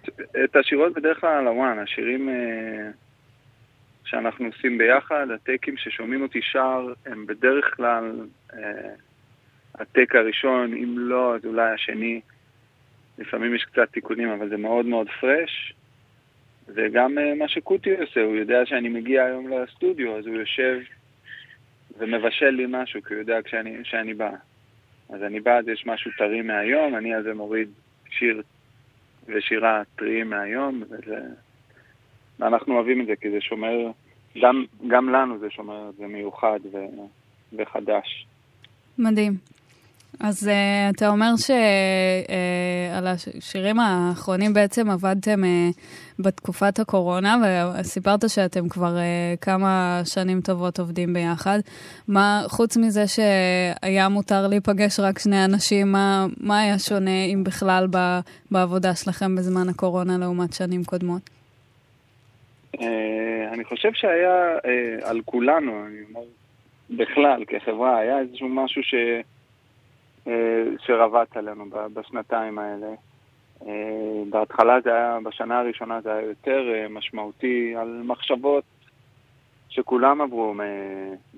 את 0.44 0.56
השירות 0.56 0.94
בדרך 0.94 1.20
כלל 1.20 1.38
על 1.38 1.46
הוואן, 1.46 1.78
השירים 1.78 2.28
אה, 2.28 2.90
שאנחנו 4.04 4.46
עושים 4.46 4.78
ביחד, 4.78 5.26
הטייקים 5.34 5.76
ששומעים 5.76 6.22
אותי 6.22 6.40
שר, 6.42 6.92
הם 7.06 7.26
בדרך 7.26 7.76
כלל 7.76 8.26
אה, 8.54 8.90
הטייק 9.74 10.14
הראשון, 10.14 10.72
אם 10.72 10.94
לא, 10.98 11.34
אז 11.34 11.44
אולי 11.44 11.70
השני. 11.74 12.20
לפעמים 13.18 13.54
יש 13.54 13.64
קצת 13.64 13.92
תיקונים, 13.92 14.28
אבל 14.28 14.48
זה 14.48 14.56
מאוד 14.56 14.86
מאוד 14.86 15.06
פרש. 15.20 15.74
וגם 16.74 17.18
אה, 17.18 17.34
מה 17.34 17.48
שקוטי 17.48 17.90
עושה, 17.96 18.22
הוא 18.22 18.36
יודע 18.36 18.66
שאני 18.66 18.88
מגיע 18.88 19.24
היום 19.24 19.48
לסטודיו, 19.48 20.18
אז 20.18 20.26
הוא 20.26 20.36
יושב 20.36 20.78
ומבשל 21.98 22.50
לי 22.50 22.66
משהו, 22.68 23.02
כי 23.02 23.14
הוא 23.14 23.20
יודע 23.20 23.42
כשאני, 23.44 23.76
כשאני 23.82 24.14
בא. 24.14 24.30
אז 25.08 25.22
אני 25.22 25.40
בא, 25.40 25.58
אז 25.58 25.68
יש 25.68 25.86
משהו 25.86 26.10
טרי 26.18 26.42
מהיום, 26.42 26.96
אני 26.96 27.16
אז 27.16 27.24
מוריד 27.34 27.68
שיר 28.10 28.42
ושירה 29.26 29.82
טריים 29.96 30.30
מהיום, 30.30 30.82
וזה... 30.90 31.20
ואנחנו 32.38 32.74
אוהבים 32.74 33.00
את 33.00 33.06
זה 33.06 33.16
כי 33.16 33.30
זה 33.30 33.40
שומר, 33.40 33.90
גם, 34.42 34.64
גם 34.86 35.08
לנו 35.08 35.38
זה 35.38 35.50
שומר, 35.50 35.90
זה 35.98 36.06
מיוחד 36.06 36.60
ו... 36.72 36.78
וחדש. 37.52 38.26
מדהים. 38.98 39.32
אז 40.20 40.48
uh, 40.48 40.96
אתה 40.96 41.08
אומר 41.08 41.32
שעל 41.36 43.06
uh, 43.06 43.10
השירים 43.38 43.80
האחרונים 43.80 44.54
בעצם 44.54 44.90
עבדתם 44.90 45.44
uh, 45.44 45.76
בתקופת 46.18 46.78
הקורונה, 46.78 47.36
וסיפרת 47.80 48.30
שאתם 48.30 48.68
כבר 48.68 48.96
uh, 48.96 49.40
כמה 49.40 50.02
שנים 50.04 50.40
טובות 50.40 50.78
עובדים 50.78 51.12
ביחד. 51.12 51.58
מה, 52.08 52.42
חוץ 52.46 52.76
מזה 52.76 53.04
שהיה 53.06 54.08
מותר 54.08 54.46
להיפגש 54.46 55.00
רק 55.00 55.18
שני 55.18 55.44
אנשים, 55.44 55.92
מה, 55.92 56.26
מה 56.40 56.60
היה 56.60 56.78
שונה, 56.78 57.24
אם 57.34 57.44
בכלל, 57.44 57.86
ב, 57.90 57.96
בעבודה 58.50 58.94
שלכם 58.94 59.36
בזמן 59.36 59.68
הקורונה 59.68 60.18
לעומת 60.18 60.52
שנים 60.52 60.84
קודמות? 60.84 61.30
Uh, 62.76 62.80
אני 63.52 63.64
חושב 63.64 63.92
שהיה 63.94 64.56
uh, 64.58 65.08
על 65.08 65.20
כולנו, 65.24 65.72
אני 65.86 65.96
אומר, 66.08 66.26
בכלל, 66.90 67.44
כחברה, 67.48 67.98
היה 67.98 68.18
איזשהו 68.18 68.48
משהו 68.48 68.82
ש... 68.82 68.94
אה, 68.94 69.20
שרבץ 70.78 71.36
עלינו 71.36 71.64
בשנתיים 71.94 72.58
האלה. 72.58 72.86
אה, 73.66 74.22
בהתחלה 74.30 74.80
זה 74.84 74.94
היה, 74.94 75.18
בשנה 75.24 75.58
הראשונה 75.58 76.00
זה 76.00 76.12
היה 76.12 76.26
יותר 76.26 76.72
אה, 76.74 76.88
משמעותי 76.88 77.74
על 77.76 78.02
מחשבות 78.04 78.64
שכולם 79.68 80.20
עברו, 80.20 80.54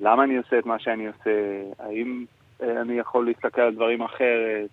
למה 0.01 0.25
אני 0.25 0.37
עושה 0.37 0.59
את 0.59 0.67
מה 0.67 0.79
שאני 0.79 1.07
עושה, 1.07 1.63
האם 1.79 2.25
אני 2.61 2.95
יכול 2.95 3.27
להסתכל 3.27 3.61
על 3.61 3.75
דברים 3.75 4.03
אחרת, 4.03 4.71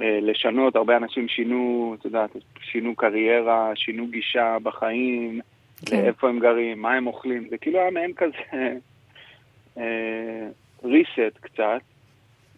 לשנות, 0.00 0.76
הרבה 0.76 0.96
אנשים 0.96 1.28
שינו, 1.28 1.96
את 1.98 2.04
יודעת, 2.04 2.30
שינו 2.60 2.96
קריירה, 2.96 3.72
שינו 3.74 4.06
גישה 4.06 4.56
בחיים. 4.62 5.40
כן. 5.86 6.02
לאיפה 6.02 6.28
הם 6.28 6.38
גרים, 6.38 6.82
מה 6.82 6.94
הם 6.94 7.06
אוכלים. 7.06 7.48
זה 7.50 7.58
כאילו 7.58 7.78
היה 7.78 7.90
מעין 7.90 8.12
כזה 8.12 8.36
אה, 9.78 10.48
reset 10.84 11.38
קצת, 11.40 11.80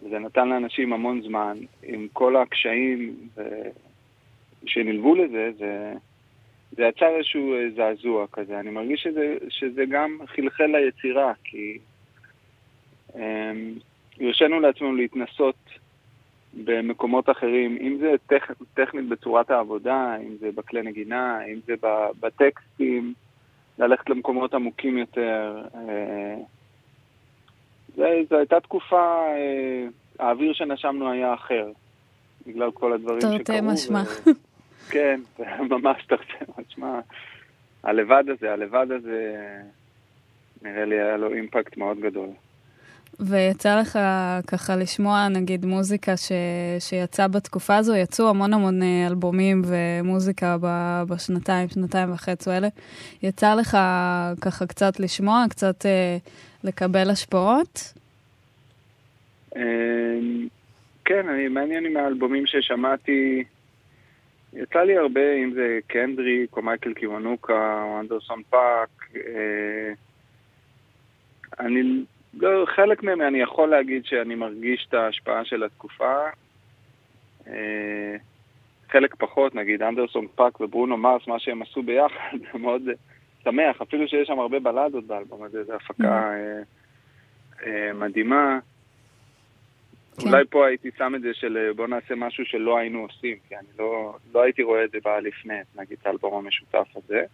וזה 0.05 0.19
נתן 0.19 0.49
לאנשים 0.49 0.93
המון 0.93 1.23
זמן, 1.23 1.59
עם 1.83 2.07
כל 2.13 2.37
הקשיים 2.37 3.15
ו- 3.37 3.71
שנלוו 4.67 5.15
לזה, 5.15 5.51
זה, 5.59 5.93
זה 6.73 6.83
יצר 6.83 7.17
איזשהו 7.17 7.55
אה, 7.55 7.71
זעזוע 7.77 8.27
כזה. 8.33 8.61
אני 8.61 8.71
מרגיש 8.71 9.03
שזה, 9.03 9.37
שזה 9.49 9.85
גם 9.85 10.19
חלחל 10.27 10.67
ליצירה, 10.67 11.33
כי 11.45 11.79
אה, 13.17 13.53
הרשינו 14.21 14.61
לעצמנו 14.61 14.95
להתנסות 14.95 15.57
במקומות 16.65 17.31
אחרים, 17.31 17.79
אם 17.81 17.97
זה 18.01 18.15
טכ, 18.27 18.53
טכנית 18.75 19.09
בצורת 19.09 19.51
העבודה, 19.51 20.17
אם 20.17 20.37
זה 20.41 20.51
בכלי 20.55 20.83
נגינה, 20.83 21.45
אם 21.45 21.59
זה 21.67 21.75
בטקסטים, 22.21 23.15
ללכת 23.79 24.11
למקומות 24.11 24.55
עמוקים 24.55 24.99
יותר. 24.99 25.63
אה, 25.75 26.37
זו 27.97 28.37
הייתה 28.39 28.61
תקופה, 28.61 29.27
אה, 29.27 29.87
האוויר 30.19 30.53
שנשמנו 30.53 31.11
היה 31.11 31.35
אחר, 31.35 31.69
בגלל 32.47 32.71
כל 32.71 32.93
הדברים 32.93 33.21
שקרו. 33.21 33.39
תרתי 33.39 33.61
משמע. 33.63 34.03
ו... 34.03 34.31
כן, 34.93 35.21
ממש 35.71 36.07
תרתי 36.07 36.53
משמע. 36.59 37.01
הלבד 37.83 38.25
הזה, 38.29 38.53
הלבד 38.53 38.87
הזה, 38.91 39.37
נראה 40.63 40.85
לי 40.85 41.01
היה 41.01 41.17
לו 41.17 41.35
אימפקט 41.35 41.77
מאוד 41.77 41.99
גדול. 42.01 42.29
ויצא 43.21 43.81
לך 43.81 43.99
ככה 44.47 44.77
לשמוע 44.77 45.29
נגיד 45.29 45.67
מוזיקה 45.67 46.17
ש... 46.17 46.33
שיצאה 46.79 47.29
בתקופה 47.29 47.77
הזו, 47.77 47.95
יצאו 47.95 48.29
המון 48.29 48.53
המון 48.53 48.83
אה, 48.83 49.07
אלבומים 49.07 49.63
ומוזיקה 49.65 50.57
ב... 50.61 50.67
בשנתיים, 51.09 51.69
שנתיים 51.69 52.13
וחצי 52.13 52.51
האלה. 52.51 52.69
יצא 53.23 53.55
לך 53.55 53.79
ככה 54.41 54.67
קצת 54.67 55.01
לשמוע, 55.01 55.45
קצת 55.51 55.87
אה, 55.87 56.17
לקבל 56.65 57.11
השפעות? 57.11 57.93
אמ, 59.57 60.49
כן, 61.05 61.29
אני 61.29 61.49
מעניין 61.49 61.87
עם 61.87 61.97
האלבומים 61.97 62.47
ששמעתי. 62.47 63.45
יצא 64.53 64.79
לי 64.79 64.97
הרבה, 64.97 65.35
אם 65.45 65.53
זה 65.55 65.79
קנדריק 65.87 66.57
או 66.57 66.63
מייקל 66.63 66.95
קיוונוקה 66.95 67.83
או 67.83 68.01
אנדרסון 68.01 68.43
פאק. 68.51 69.17
אה, 69.17 69.93
אני, 71.61 72.05
חלק 72.67 73.03
מהם 73.03 73.23
אני 73.23 73.41
יכול 73.41 73.69
להגיד 73.69 74.05
שאני 74.05 74.35
מרגיש 74.35 74.87
את 74.89 74.95
ההשפעה 74.95 75.45
של 75.45 75.63
התקופה. 75.63 76.15
אה, 77.47 78.17
חלק 78.91 79.15
פחות, 79.15 79.55
נגיד 79.55 79.83
אנדרסון 79.83 80.27
פאק 80.35 80.61
וברונו 80.61 80.97
מרס, 80.97 81.27
מה 81.27 81.39
שהם 81.39 81.63
עשו 81.63 81.83
ביחד, 81.83 82.37
זה 82.53 82.59
מאוד 82.65 82.83
שמח, 83.45 83.83
אפילו 83.83 84.09
שיש 84.09 84.29
שם 84.29 84.41
הרבה 84.41 84.61
בלדות 84.61 85.05
באלבום 85.05 85.43
הזה, 85.43 85.65
זו 85.65 85.75
הפקה 85.75 86.33
אה, 86.33 86.63
אה, 87.67 87.93
מדהימה. 87.93 88.59
כן. 90.19 90.29
אולי 90.29 90.45
פה 90.51 90.67
הייתי 90.67 90.91
שם 90.99 91.13
את 91.17 91.23
זה 91.23 91.35
של 91.35 91.73
בוא 91.77 91.87
נעשה 91.87 92.15
משהו 92.15 92.45
שלא 92.45 92.79
היינו 92.79 92.99
עושים, 92.99 93.37
כי 93.49 93.57
אני 93.57 93.67
לא, 93.79 94.17
לא 94.35 94.43
הייתי 94.43 94.63
רואה 94.63 94.85
את 94.85 94.91
זה 94.91 94.99
בא 95.05 95.19
לפני, 95.19 95.55
נגיד 95.77 95.99
האלבום 96.05 96.35
המשותף 96.35 96.89
הזה. 96.97 97.25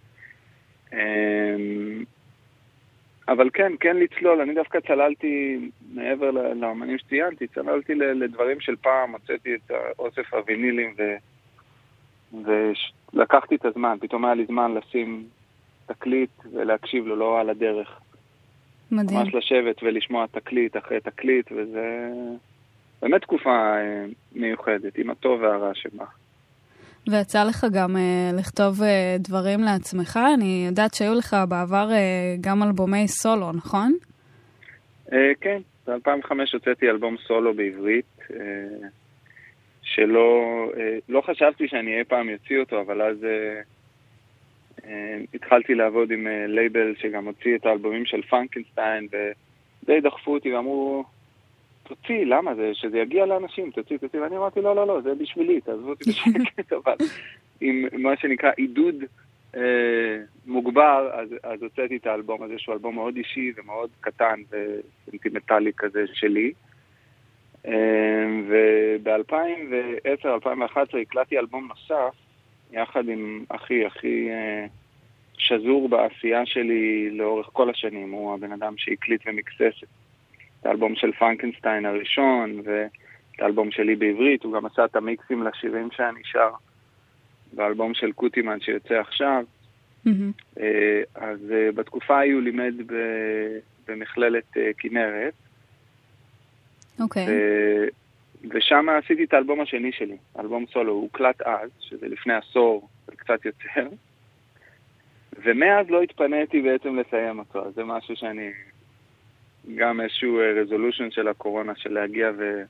אבל 3.31 3.51
כן, 3.53 3.73
כן 3.81 3.97
לצלול, 3.97 4.41
אני 4.41 4.55
דווקא 4.55 4.81
צללתי, 4.81 5.59
מעבר 5.93 6.31
לאמנים 6.31 6.99
שציינתי, 6.99 7.47
צללתי 7.47 7.95
לדברים 7.95 8.61
של 8.61 8.77
פעם, 8.77 9.13
הוצאתי 9.13 9.55
את 9.55 9.71
אוסף 9.99 10.35
הווינילים 10.35 10.95
ו... 10.99 11.03
ולקחתי 12.45 13.55
את 13.55 13.65
הזמן, 13.65 13.97
פתאום 14.01 14.25
היה 14.25 14.35
לי 14.35 14.47
זמן 14.47 14.75
לשים 14.75 15.25
תקליט 15.87 16.31
ולהקשיב 16.53 17.07
לו, 17.07 17.17
לא 17.17 17.41
על 17.41 17.51
הדרך. 17.51 18.01
מדהים. 18.91 19.19
ממש 19.19 19.35
לשבת 19.35 19.83
ולשמוע 19.83 20.27
תקליט 20.27 20.77
אחרי 20.77 21.01
תקליט, 21.01 21.53
וזה 21.53 22.09
באמת 23.03 23.23
תקופה 23.23 23.51
אה, 23.51 24.05
מיוחדת, 24.33 24.99
עם 24.99 25.11
הטוב 25.11 25.41
והרע 25.43 25.75
שבה. 25.75 26.05
ויצא 27.09 27.45
לך 27.45 27.67
גם 27.73 27.97
uh, 27.97 28.39
לכתוב 28.39 28.81
uh, 28.81 28.85
דברים 29.19 29.61
לעצמך? 29.61 30.19
אני 30.35 30.65
יודעת 30.69 30.95
שהיו 30.95 31.15
לך 31.15 31.37
בעבר 31.49 31.89
uh, 31.91 32.41
גם 32.41 32.63
אלבומי 32.63 33.09
סולו, 33.09 33.53
נכון? 33.53 33.93
אה, 35.13 35.33
כן, 35.41 35.61
ב-2005 35.87 36.33
הוצאתי 36.53 36.91
אלבום 36.91 37.17
סולו 37.27 37.55
בעברית, 37.55 38.19
אה, 38.35 38.89
שלא 39.83 40.71
אה, 40.77 40.99
לא 41.09 41.21
חשבתי 41.21 41.69
שאני 41.69 41.99
אי 41.99 42.05
פעם 42.05 42.29
אוציא 42.29 42.59
אותו, 42.59 42.81
אבל 42.81 43.03
אז 43.03 43.25
אה, 43.25 43.61
אה, 44.85 45.19
התחלתי 45.35 45.75
לעבוד 45.75 46.11
עם 46.11 46.27
אה, 46.27 46.47
לייבל 46.47 46.95
שגם 46.99 47.27
הוציא 47.27 47.57
את 47.57 47.67
האלבומים 47.67 48.07
של 48.07 48.23
פרנקנשטיין, 48.23 49.09
ודי 49.13 50.01
דחפו 50.01 50.35
אותי 50.35 50.55
ואמרו, 50.55 51.05
תוציא, 51.91 52.25
למה 52.25 52.55
זה? 52.55 52.71
שזה 52.75 52.99
יגיע 52.99 53.27
לאנשים, 53.27 53.71
תוציא, 53.71 53.97
תוציא, 53.97 54.21
ואני 54.21 54.37
אמרתי, 54.37 54.61
לא, 54.61 54.77
לא, 54.77 54.87
לא, 54.87 55.01
זה 55.01 55.15
בשבילי, 55.15 55.61
תעזבו 55.61 55.91
אותי 55.91 56.11
בשקט, 56.11 56.73
אבל 56.85 56.97
עם 57.61 57.85
מה 57.93 58.17
שנקרא 58.17 58.51
עידוד 58.57 58.95
אה, 59.57 60.19
מוגבר, 60.47 61.11
אז, 61.13 61.29
אז 61.43 61.63
הוצאתי 61.63 61.97
את 61.97 62.07
האלבום 62.07 62.43
הזה, 62.43 62.55
שהוא 62.59 62.73
אלבום 62.73 62.95
מאוד 62.95 63.17
אישי 63.17 63.53
ומאוד 63.57 63.91
קטן 64.01 64.41
וסנטימנטלי 64.51 65.73
כזה 65.77 66.05
שלי. 66.13 66.53
אה, 67.67 67.73
וב-2010-2011 68.49 70.99
הקלטתי 71.03 71.39
אלבום 71.39 71.69
נוסף, 71.69 72.15
יחד 72.73 73.09
עם 73.09 73.45
אחי, 73.49 73.87
אחי 73.87 74.31
אה, 74.31 74.67
שזור 75.39 75.89
בעשייה 75.89 76.47
שלי 76.47 77.11
לאורך 77.11 77.49
כל 77.53 77.71
השנים, 77.71 78.11
הוא 78.11 78.35
הבן 78.35 78.53
אדם 78.53 78.75
שהקליט 78.77 79.23
ומקסס 79.27 79.83
את 79.83 79.89
האלבום 80.65 80.95
של 80.95 81.13
פרנקנשטיין 81.13 81.87
הראשון, 81.87 82.61
ואת 82.65 82.91
האלבום 83.39 83.71
שלי 83.71 83.97
בעברית, 83.97 84.45
הוא 84.45 84.53
גם 84.53 84.67
עשה 84.67 84.85
את 84.85 84.97
המיקסים 84.97 85.43
לשירים 85.43 85.89
שאני 85.93 86.21
שר 86.25 86.51
באלבום 87.53 87.95
של 87.95 88.13
קוטימן 88.13 88.61
שיוצא 88.61 88.95
עכשיו. 88.95 89.45
מהמם. 90.05 90.33
אה, 90.61 91.03
אז 91.15 91.39
אה, 91.53 91.73
בתקופה 91.73 92.19
ההיא 92.19 92.35
הוא 92.35 92.43
לימד 92.43 92.75
ב- 92.87 93.59
במכללת 93.89 94.57
אה, 94.57 94.71
כנרת, 94.79 95.35
אוקיי. 97.01 97.27
ו- 97.29 97.87
ושם 98.51 98.87
עשיתי 98.89 99.25
את 99.25 99.35
האלבום 99.35 99.61
השני 99.61 99.93
שלי, 99.93 100.17
אלבום 100.39 100.65
סולו, 100.73 100.93
הוא 100.93 101.03
הוקלט 101.03 101.43
אז, 101.43 101.71
שזה 101.81 102.09
לפני 102.09 102.35
עשור 102.35 102.89
וקצת 103.09 103.45
יותר, 103.45 103.89
ומאז 105.45 105.91
לא 105.91 106.03
התפניתי 106.03 106.63
בעצם 106.63 106.97
לסיים 106.99 107.39
אותו, 107.39 107.67
אז 107.67 107.75
זה 107.75 107.85
משהו 107.85 108.17
שאני, 108.17 108.51
גם 109.75 110.01
איזשהו 110.01 110.39
resolution 110.57 111.11
של 111.11 111.29
הקורונה, 111.29 111.73
של 111.77 111.93
להגיע 111.93 112.31
ו... 112.39 112.63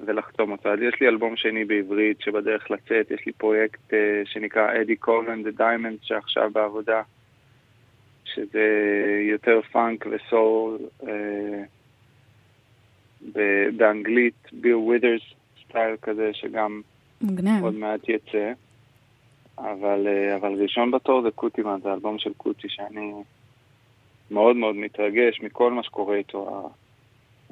ולחתום 0.00 0.52
אותו. 0.52 0.68
אז 0.68 0.78
יש 0.82 1.00
לי 1.00 1.08
אלבום 1.08 1.36
שני 1.36 1.64
בעברית 1.64 2.20
שבדרך 2.20 2.70
לצאת, 2.70 3.10
יש 3.10 3.26
לי 3.26 3.32
פרויקט 3.32 3.90
uh, 3.90 3.94
שנקרא 4.24 4.82
Eddie 4.82 4.96
Cole 4.96 5.22
and 5.22 5.42
The 5.42 5.60
Diamond, 5.60 5.98
שעכשיו 6.02 6.50
בעבודה, 6.52 7.02
שזה 8.24 8.66
יותר 9.30 9.60
פאנק 9.72 10.06
וסול 10.10 10.78
uh, 11.02 11.06
באנגלית, 13.76 14.48
ביל 14.52 14.74
ווידרס 14.74 15.22
סטייל 15.64 15.96
כזה, 16.02 16.30
שגם 16.32 16.80
מגניב. 17.22 17.64
עוד 17.64 17.74
מעט 17.74 18.08
יצא. 18.08 18.52
אבל, 19.58 20.06
uh, 20.06 20.36
אבל 20.36 20.62
ראשון 20.62 20.90
בתור 20.90 21.22
זה 21.22 21.30
קוטימן, 21.30 21.78
זה 21.82 21.92
אלבום 21.92 22.18
של 22.18 22.32
קוטי 22.36 22.68
שאני 22.68 23.12
מאוד 24.30 24.56
מאוד 24.56 24.76
מתרגש 24.76 25.40
מכל 25.42 25.72
מה 25.72 25.82
שקורה 25.82 26.16
איתו. 26.16 26.70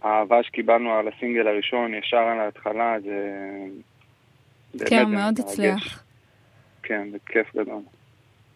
האהבה 0.02 0.42
שקיבלנו 0.42 0.92
על 0.94 1.08
הסינגל 1.08 1.48
הראשון 1.48 1.94
ישר 1.94 2.16
על 2.16 2.40
ההתחלה, 2.40 2.96
זה... 3.00 4.86
כן, 4.86 5.04
זה 5.04 5.04
מאוד. 5.04 5.38
הצליח. 5.38 6.04
כן, 6.82 7.08
זה 7.10 7.18
כיף 7.26 7.56
גדול. 7.56 7.82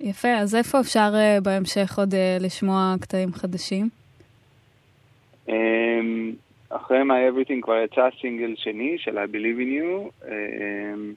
יפה, 0.01 0.29
אז 0.29 0.55
איפה 0.55 0.81
אפשר 0.81 1.13
אה, 1.15 1.39
בהמשך 1.43 1.99
עוד 1.99 2.15
אה, 2.15 2.37
לשמוע 2.41 2.95
קטעים 3.01 3.33
חדשים? 3.33 3.89
אמ, 5.49 6.33
אחרי 6.69 7.03
My 7.03 7.33
Everything 7.33 7.63
כבר 7.63 7.77
יצא 7.85 8.09
סינגל 8.21 8.55
שני 8.57 8.97
של 8.99 9.19
I 9.19 9.29
Believe 9.31 9.61
in 9.61 9.83
You, 9.83 10.29
אמ, 10.29 11.13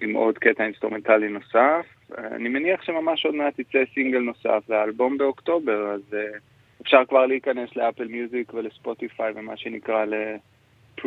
עם 0.00 0.14
עוד 0.14 0.38
קטע 0.38 0.64
אינסטרומנטלי 0.64 1.28
נוסף. 1.28 1.95
אני 2.18 2.48
מניח 2.48 2.82
שממש 2.82 3.26
עוד 3.26 3.34
מעט 3.34 3.58
יצא 3.58 3.78
סינגל 3.94 4.18
נוסף, 4.18 4.62
והאלבום 4.68 5.18
באוקטובר, 5.18 5.92
אז 5.94 6.00
אה, 6.14 6.38
אפשר 6.82 7.04
כבר 7.08 7.26
להיכנס 7.26 7.76
לאפל 7.76 8.04
מיוזיק 8.08 8.54
ולספוטיפיי 8.54 9.32
ומה 9.36 9.56
שנקרא 9.56 10.04
ל-pre-order 10.04 11.00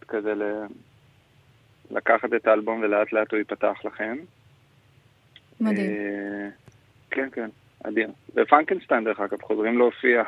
it, 0.00 0.04
כזה 0.08 0.34
ל- 0.34 0.66
לקחת 1.90 2.28
את 2.36 2.46
האלבום 2.46 2.80
ולאט 2.82 3.12
לאט 3.12 3.30
הוא 3.30 3.38
ייפתח 3.38 3.74
לכם. 3.84 4.16
מדהים. 5.60 5.90
אה, 5.90 6.48
כן, 7.10 7.28
כן, 7.32 7.48
אדיר. 7.84 8.08
ופרנקנשטיין, 8.34 9.04
דרך 9.04 9.20
אגב, 9.20 9.42
חוזרים 9.42 9.78
להופיע. 9.78 10.22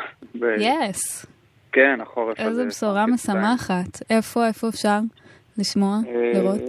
יס, 0.58 1.26
כן, 1.72 2.00
החורף 2.00 2.40
הזה. 2.40 2.48
איזה 2.50 2.66
בשורה. 2.66 3.06
משמחת. 3.06 4.02
איפה, 4.10 4.46
איפה 4.46 4.68
אפשר 4.68 4.98
לשמוע, 5.58 5.96
אה, 6.08 6.32
לראות? 6.34 6.60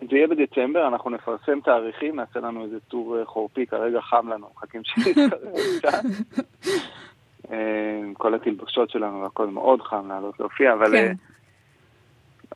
זה 0.00 0.16
יהיה 0.16 0.26
בדצמבר, 0.26 0.88
אנחנו 0.88 1.10
נפרסם 1.10 1.60
תאריכים, 1.60 2.16
נעשה 2.16 2.40
לנו 2.40 2.64
איזה 2.64 2.80
טור 2.80 3.18
אה, 3.18 3.24
חורפי, 3.24 3.66
כרגע 3.66 4.00
חם 4.00 4.28
לנו, 4.28 4.46
מחכים 4.56 4.82
שיתקרב 4.84 5.30
קצת. 5.78 6.02
אה, 7.50 8.00
כל 8.12 8.34
התלבושות 8.34 8.90
שלנו 8.90 9.22
והכל 9.22 9.46
מאוד 9.46 9.82
חם 9.82 10.08
לעלות 10.08 10.40
להופיע, 10.40 10.72
אבל... 10.72 10.92
כן. 10.92 11.06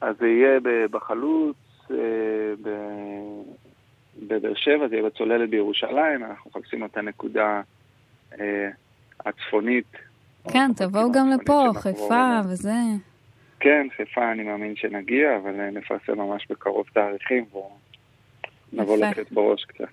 אה, 0.03 0.09
אז 0.09 0.17
זה 0.19 0.29
יהיה 0.29 0.61
בחלוץ, 0.91 1.57
בבאר 4.19 4.55
שבע, 4.55 4.89
זה 4.89 4.95
יהיה 4.97 5.07
בצוללת 5.07 5.51
בירושלים, 5.51 6.25
אנחנו 6.25 6.51
מחפשים 6.51 6.85
את 6.85 6.97
הנקודה 6.97 7.61
הצפונית. 9.27 9.93
כן, 10.53 10.71
או 10.71 10.75
תבואו 10.75 11.13
גם 11.13 11.29
לפה, 11.29 11.71
חיפה 11.75 12.41
וזה. 12.49 12.73
כן, 13.63 13.87
חיפה 13.97 14.33
אני 14.33 14.43
מאמין 14.43 14.77
שנגיע, 14.77 15.37
אבל 15.37 15.61
אה, 15.61 15.71
נפרסם 15.71 16.19
ממש 16.19 16.47
בקרוב 16.51 16.87
תאריכים 16.93 17.45
ונבוא. 18.73 18.97
לתת 18.97 19.33
בראש 19.33 19.65
קצת. 19.65 19.85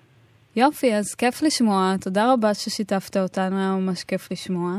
יופי, 0.56 0.94
אז 0.94 1.14
כיף 1.14 1.42
לשמוע. 1.42 1.94
תודה 2.00 2.32
רבה 2.32 2.54
ששיתפת 2.54 3.16
אותנו, 3.16 3.58
היה 3.58 3.72
ממש 3.72 4.04
כיף 4.04 4.32
לשמוע. 4.32 4.72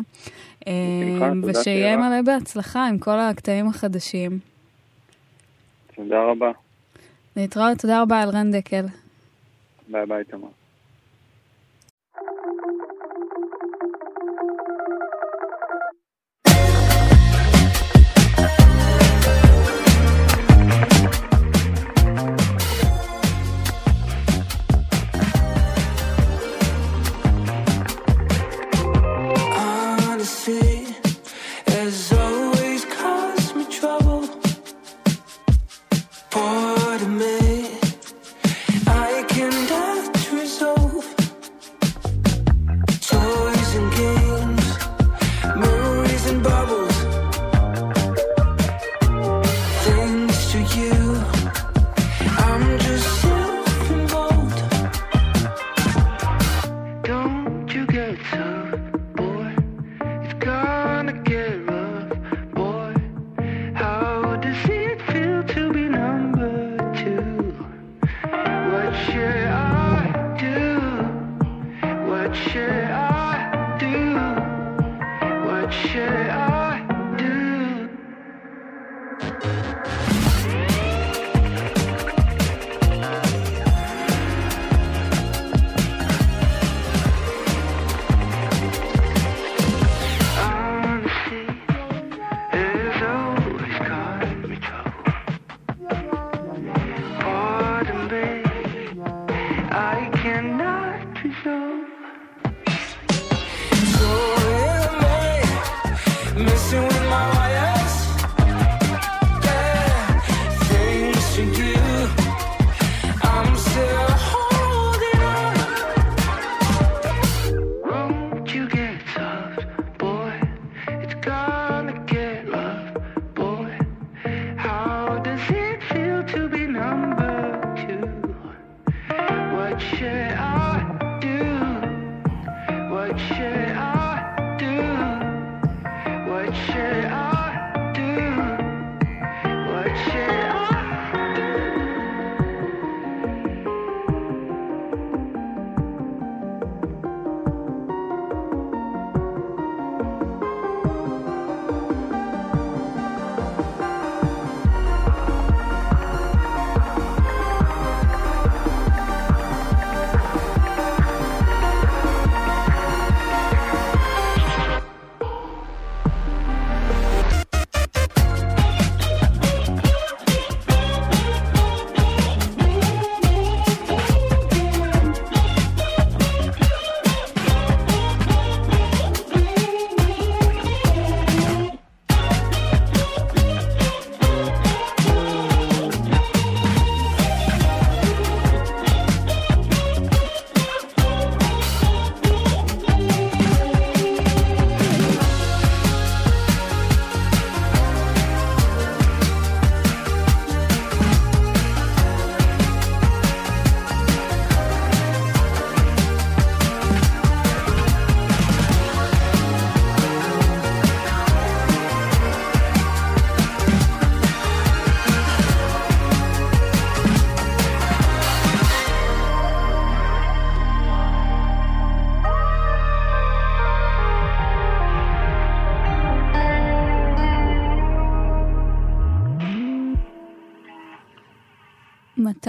אה, 0.67 0.73
תודה 1.19 1.59
ושיהיה. 1.59 1.97
מלא 1.97 2.21
בהצלחה 2.25 2.87
עם 2.87 2.99
כל 2.99 3.19
הקטעים 3.19 3.67
החדשים. 3.67 4.39
תודה 5.95 6.23
רבה. 6.23 6.51
להתראות, 7.37 7.77
תודה 7.77 8.01
רבה, 8.01 8.23
אלרן 8.23 8.51
דקל. 8.51 8.85
ביי 9.87 10.05
ביי, 10.05 10.23
תמר. 10.23 10.60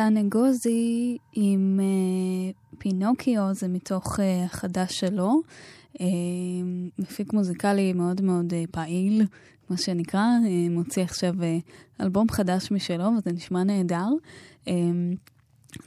מתן 0.03 0.17
אגוזי 0.17 1.17
עם 1.33 1.81
uh, 1.81 2.77
פינוקיו, 2.79 3.49
זה 3.53 3.69
מתוך 3.69 4.19
uh, 4.19 4.23
החדש 4.45 5.01
שלו. 5.01 5.41
Uh, 5.95 6.01
מפיק 6.99 7.33
מוזיקלי 7.33 7.93
מאוד 7.93 8.21
מאוד 8.21 8.53
uh, 8.53 8.71
פעיל, 8.71 9.27
מה 9.71 9.77
שנקרא, 9.77 10.25
uh, 10.45 10.71
מוציא 10.71 11.03
עכשיו 11.03 11.35
uh, 11.35 12.03
אלבום 12.03 12.29
חדש 12.31 12.71
משלו, 12.71 13.05
וזה 13.05 13.33
נשמע 13.33 13.65
נהדר. 13.65 14.09
Uh, 14.65 14.69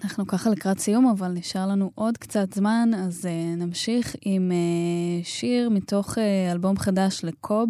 אנחנו 0.03 0.28
ככה 0.28 0.49
לקראת 0.49 0.80
סיום, 0.80 1.07
אבל 1.07 1.32
נשאר 1.32 1.68
לנו 1.68 1.91
עוד 1.95 2.18
קצת 2.18 2.53
זמן, 2.53 2.89
אז 2.97 3.26
uh, 3.26 3.59
נמשיך 3.59 4.16
עם 4.22 4.51
uh, 4.51 5.26
שיר 5.26 5.70
מתוך 5.70 6.18
uh, 6.18 6.51
אלבום 6.51 6.78
חדש 6.78 7.22
לקוב. 7.24 7.70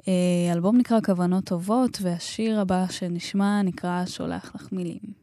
Uh, 0.00 0.04
אלבום 0.52 0.76
נקרא 0.76 1.00
כוונות 1.00 1.44
טובות, 1.44 1.98
והשיר 2.02 2.60
הבא 2.60 2.86
שנשמע 2.90 3.62
נקרא 3.62 4.06
שולח 4.06 4.52
לך 4.54 4.72
מילים. 4.72 5.19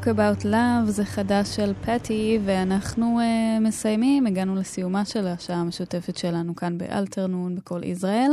Talk 0.00 0.06
About 0.06 0.44
Love 0.44 0.86
זה 0.86 1.04
חדש 1.04 1.56
של 1.56 1.72
פטי, 1.84 2.38
ואנחנו 2.44 3.20
uh, 3.20 3.60
מסיימים, 3.60 4.26
הגענו 4.26 4.54
לסיומה 4.56 5.04
של 5.04 5.26
השעה 5.26 5.56
המשותפת 5.56 6.16
שלנו 6.16 6.56
כאן 6.56 6.78
באלטרנון, 6.78 7.54
בכל 7.54 7.80
ישראל. 7.84 8.30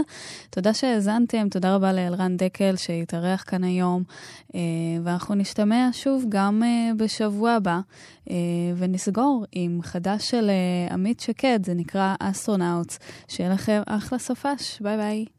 תודה 0.49 0.74
שהאזנתם, 0.74 1.49
תודה 1.49 1.76
רבה 1.76 1.93
לאלרן 1.93 2.38
דקל 2.38 2.76
שהתארח 2.76 3.43
כאן 3.47 3.63
היום, 3.63 4.03
uh, 4.47 4.53
ואנחנו 5.03 5.36
נשתמע 5.36 5.89
שוב 5.91 6.26
גם 6.30 6.63
uh, 6.63 6.95
בשבוע 6.97 7.51
הבא, 7.51 7.80
uh, 8.26 8.32
ונסגור 8.76 9.45
עם 9.51 9.80
חדש 9.84 10.30
של 10.30 10.49
uh, 10.89 10.93
עמית 10.93 11.20
שקד, 11.20 11.59
זה 11.65 11.74
נקרא 11.74 12.15
Astronauts. 12.19 12.99
שיהיה 13.28 13.49
לכם 13.49 13.82
אחלה 13.86 14.20
סופש, 14.20 14.82
ביי 14.82 14.97
ביי. 14.97 15.36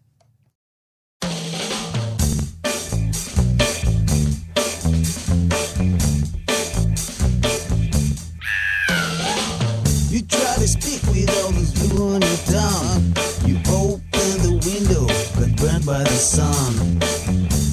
Burned 15.61 15.85
by 15.85 16.03
the 16.05 16.19
sun. 16.35 16.73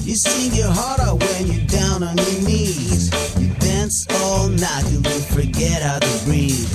You 0.04 0.14
sing 0.14 0.52
your 0.54 0.70
heart 0.70 1.00
out 1.00 1.22
when 1.22 1.46
you're 1.46 1.66
down 1.66 2.02
on 2.02 2.16
your 2.16 2.42
knees. 2.42 3.10
You 3.38 3.48
dance 3.58 4.06
all 4.22 4.48
night 4.48 4.84
till 4.86 5.02
you 5.02 5.20
forget 5.34 5.82
how 5.82 5.98
to 5.98 6.12
breathe. 6.24 6.66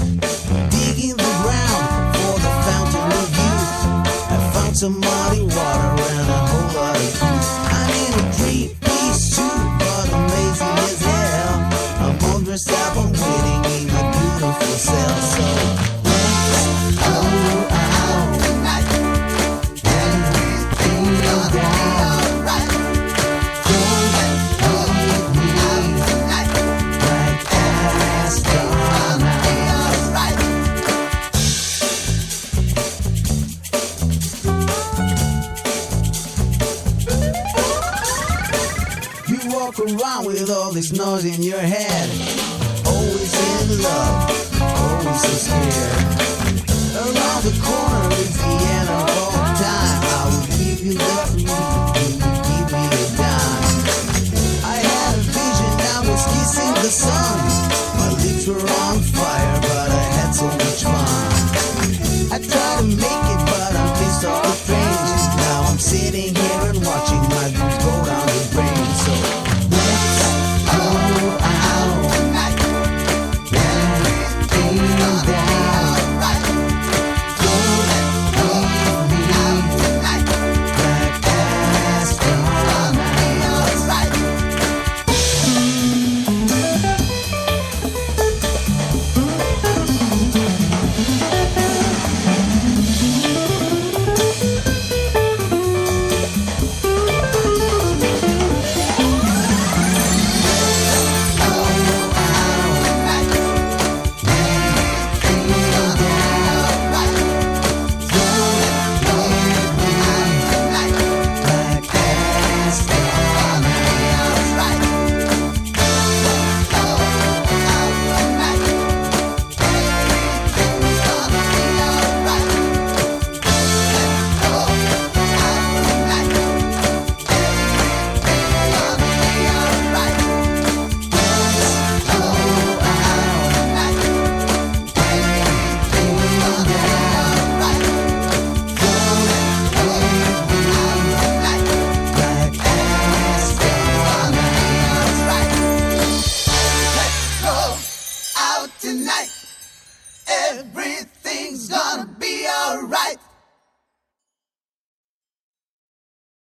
Digging 0.71 1.17
the 1.17 1.31
ground 1.43 1.83
for 2.15 2.35
the 2.39 2.53
fountain 2.67 3.11
of 3.21 3.27
youth. 3.43 3.71
I 4.31 4.37
found 4.53 4.77
some 4.77 4.99
muddy 4.99 5.43
water 5.43 5.91
and 6.15 6.29
a 6.29 6.41
whole 6.51 6.71
lot 6.79 6.95
of 6.95 7.09
food. 7.19 7.43
I 7.75 7.83
need 7.91 8.13
a 8.15 8.23
three-piece 8.37 9.35
suit, 9.35 9.61
but 9.79 10.07
I'm 10.15 10.27
lazy 10.31 10.71
as 10.87 11.01
hell. 11.03 11.55
I'm 12.07 12.15
all 12.31 12.39
dressed 12.41 12.71
up, 12.71 12.97
I'm 12.97 13.11
waiting 13.11 13.61
in 13.75 13.83
my 13.91 14.03
beautiful 14.15 14.75
cell. 14.79 15.15
So 15.31 15.70
around 40.01 40.25
with 40.25 40.49
all 40.49 40.71
this 40.71 40.91
noise 40.91 41.25
in 41.25 41.43
your 41.43 41.59
head. 41.59 42.09
Always 42.85 43.71
in 43.71 43.81
love, 43.81 44.61
always 44.61 45.21
so 45.21 45.29
scared. 45.29 45.70